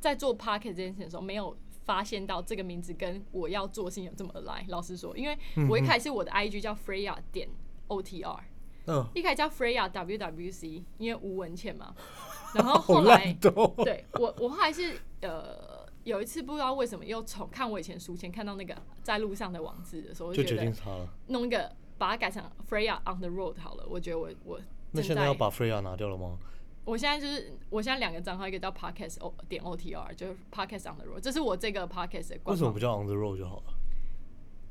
[0.00, 4.64] 在做 p o c k e t 这件事情的时候，没有发现到这个名字跟我要做的事情有这么 align。
[4.68, 5.36] 老实说，因为
[5.68, 7.48] 我一开始我的 IG 叫 Freya 点
[7.88, 8.38] OTR，
[8.86, 11.94] 嗯，一开始叫 Freya WWC，因为吴文倩嘛，
[12.54, 13.32] 然后后来。
[13.40, 21.08] 对我，我后来是呃有一次不知道为什么又从看我以前书签看到那个在路上的网字的时候，我就决定他了。
[21.28, 23.86] 弄一个把它改成 Freya on the road 好了。
[23.88, 26.38] 我觉得我我正那现在要把 Freya 拿掉了吗？
[26.84, 33.74] 我现在就是我现在两个账号，一个叫 Podcast O 点 OTR，就是 Podcast on the road，这是我这个 Podcast 的为什么不，叫 On the Road 就好了？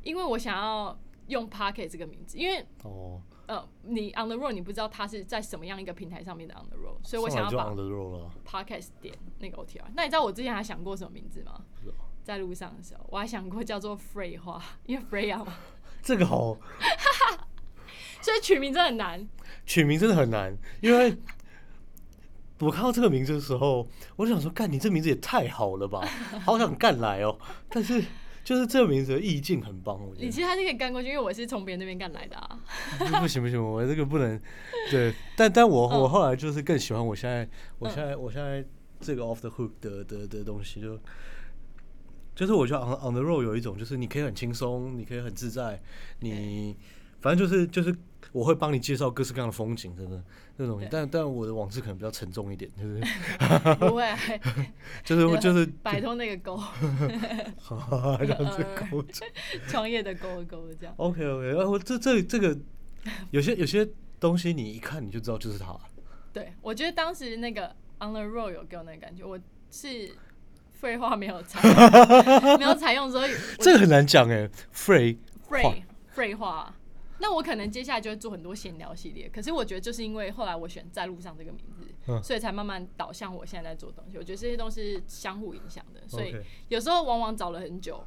[0.03, 0.97] 因为我想要
[1.27, 8.31] 用 Podcast 这个名字，因为哦，呃你 on the road 你不知道它是在什么样一个平台上面的 on the road，所以我想要把 On the Road 了。
[8.45, 9.81] podcast 点那个 OTR。
[9.95, 11.65] 那你知道我之前还想过什么名字吗？
[12.23, 15.53] 在路上的时候，我还想过叫做 Frey 花，因为 Freya 嘛，
[16.03, 16.55] 这个好
[18.23, 19.27] 所以取名真的很难。
[19.65, 21.15] 取名真的很难，因为
[22.59, 26.01] 我看到这个名字的时候，我就想说，干你这名字也太好了吧，
[26.43, 27.37] 好想干来哦。
[27.69, 28.03] 但是
[28.43, 32.59] 就是这个名字的意境很棒，我觉得你其实还是可以干过去，因为我是从别人那边干来的啊。
[33.19, 34.39] 不行不行，我这个不能。
[34.89, 37.47] 对，但但我嗯我后来就是更喜欢我现在
[37.79, 38.65] 我现在我现在
[38.99, 40.97] 这个 off the hook 的的的东西就。
[42.35, 45.79] 就是我觉得 on on the road 有一种，就是你可以很轻松，你可以很自在，
[46.19, 46.75] 你
[47.21, 47.95] 反正就是就是
[48.31, 50.23] 我会帮你介绍各式各样的风景，真的
[50.57, 50.81] 那种。
[50.89, 52.99] 但但我的往事可能比较沉重一点，就是
[53.79, 54.07] 不会，
[55.03, 56.59] 就是就是摆脱那个钩，
[58.19, 59.03] 这样子沟。
[59.67, 60.93] 创业的沟沟这样。
[60.97, 62.57] OK OK，呃，我这这这个
[63.31, 63.87] 有些有些
[64.19, 65.75] 东西你一看你就知道就是他。
[66.31, 67.67] 对，我觉得当时那个
[67.99, 70.15] on the road 有给我那个感觉，我是
[70.71, 71.61] 废话没有采
[72.57, 75.17] 没有采用，所以这个很难讲哎，free
[75.49, 76.73] 废废话。
[77.19, 84.17] 那我可能接下来就会做很多闲聊系列，可是我觉得就是因为后来我选在路上这个名字，嗯所以才慢慢导向我现在在做东西。
[84.17, 86.35] 我觉得这些东西相互影响的，所以
[86.69, 88.03] 有时候往往找了很久，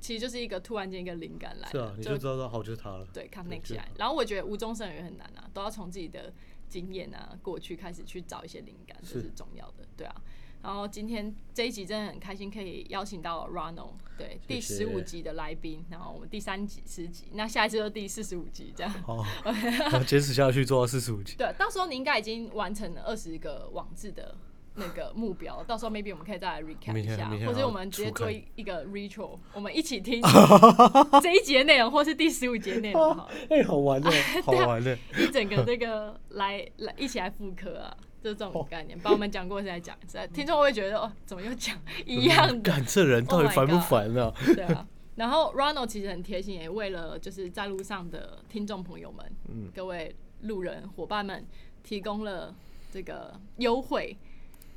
[0.00, 3.06] 其实就是一个突然间一个灵感来了，是啊，你就知道说好就是它了。
[3.12, 3.88] 对 connect 就起来。
[3.96, 6.32] 然后我觉得无中生有也很难啊，都要从自己的
[6.68, 10.14] 经验啊、过去开始去找一些灵感，这是是重要的，对啊。
[10.62, 15.84] 然后今天这一集真的很开心，可以邀请到 Ronald，对，第谢十五集的来宾。
[15.90, 18.92] 然后我们第三集、十集，那下一次就第四十五集这样。
[19.04, 21.36] 好， 然后坚持下去做到四十五集。
[21.38, 24.36] 对，到时候你应该已经完成了二十个网志的
[24.74, 30.20] 那个目标，到时候 maybe 我们可以再来 recap 一下，或者我们直接做一一个 ritual，我们一起听
[31.22, 34.10] 这一节内容，或是第十五节内容好了，哎、好玩的，
[34.42, 34.98] 好玩的。
[35.16, 37.96] 一整个这个来来一起来复刻啊。
[38.22, 42.58] 就这种概念，把我们讲过的再讲一次，听众会觉得哦，怎么又讲一样的？
[42.60, 44.32] 干这人到底 Oh 烦不烦啊？
[44.54, 44.86] 对啊。
[45.16, 51.44] 然后 Ronald 其实很贴心，也为了就是在路上的听众朋友们，嗯各位路人伙伴们
[51.82, 52.54] 提供了
[52.92, 54.16] 这个优惠。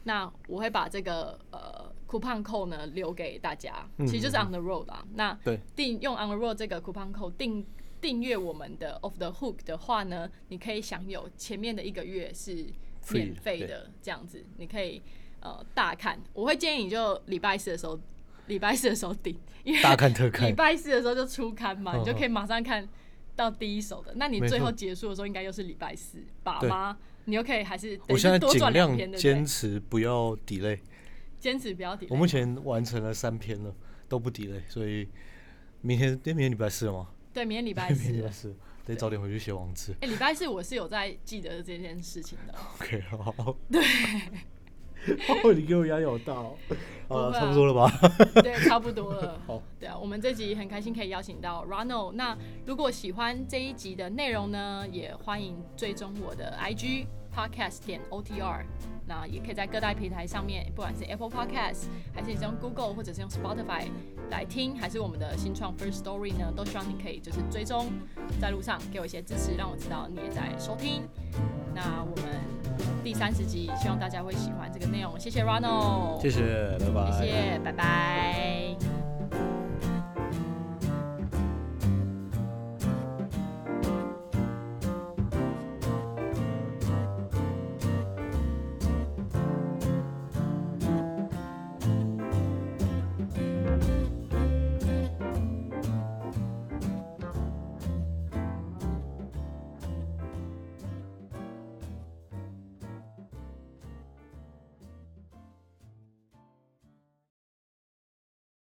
[0.03, 5.05] 那我会把这个呃 coupon code 呢留给大家，嗯其实就是 on the road 啦。
[5.13, 7.63] 那对，订用 on the road 这个 coupon code 订
[8.01, 12.65] 订阅我们的 off the hook 的话呢，你可以享有前面的一个月是
[13.09, 15.01] 免费的，这样子你可以
[15.39, 16.19] 呃大看。
[16.33, 17.99] 我会建议你就礼拜四的时候，
[18.47, 20.55] 礼拜四的时候订，因为大看特礼看。
[20.55, 22.87] 拜四的时候就出刊嘛，嗯你就可以马上看
[23.35, 24.13] 到第一手的。
[24.15, 26.97] 那你最后结束的时候，应该又是礼拜四爸妈？
[27.25, 29.45] 你又可以还是我现在多量篇，坚？
[29.45, 30.79] 持不要 delay。
[31.39, 32.07] 坚持不要抵。
[32.09, 33.73] 我目前完成了三篇了，
[34.07, 35.07] 都不 delay，所以
[35.81, 37.09] 明天，今天明天礼拜四了吗？
[37.33, 37.91] 对明天礼拜。
[38.31, 38.55] 四，
[38.85, 39.95] 得早点回去写网志。
[40.01, 42.53] 哎，礼拜四我是有在记得这件事情的。
[42.79, 43.55] OK，好。
[43.71, 43.81] 对。
[45.27, 46.55] 哦，你给我压力好大哦。
[47.33, 47.91] 差不多了吧？
[48.43, 49.39] 对，差不多了。
[49.47, 52.11] 好，对啊，我们这集很开心可以邀请到 Ronald。
[52.11, 58.63] 那如果喜欢这一集的内容呢，也欢迎追踪我的 IG podcast 点 OTR。
[59.11, 63.89] 那也可以在各大平台上面，不管是 Apple Podcast，还是你是用 Google 或者是用 Spotify
[64.29, 67.87] 来听，还是我们的新创 First Story 呢，都希望你可以就是追踪，
[68.39, 71.03] 在路上给我一些支持，让我知道你也在收听。
[71.75, 72.25] 那我们
[73.03, 75.19] 第三十集，希望大家会喜欢这个内容。
[75.19, 77.11] 谢谢 Ronald，谢谢，拜拜。
[77.11, 79.00] 谢谢，拜拜。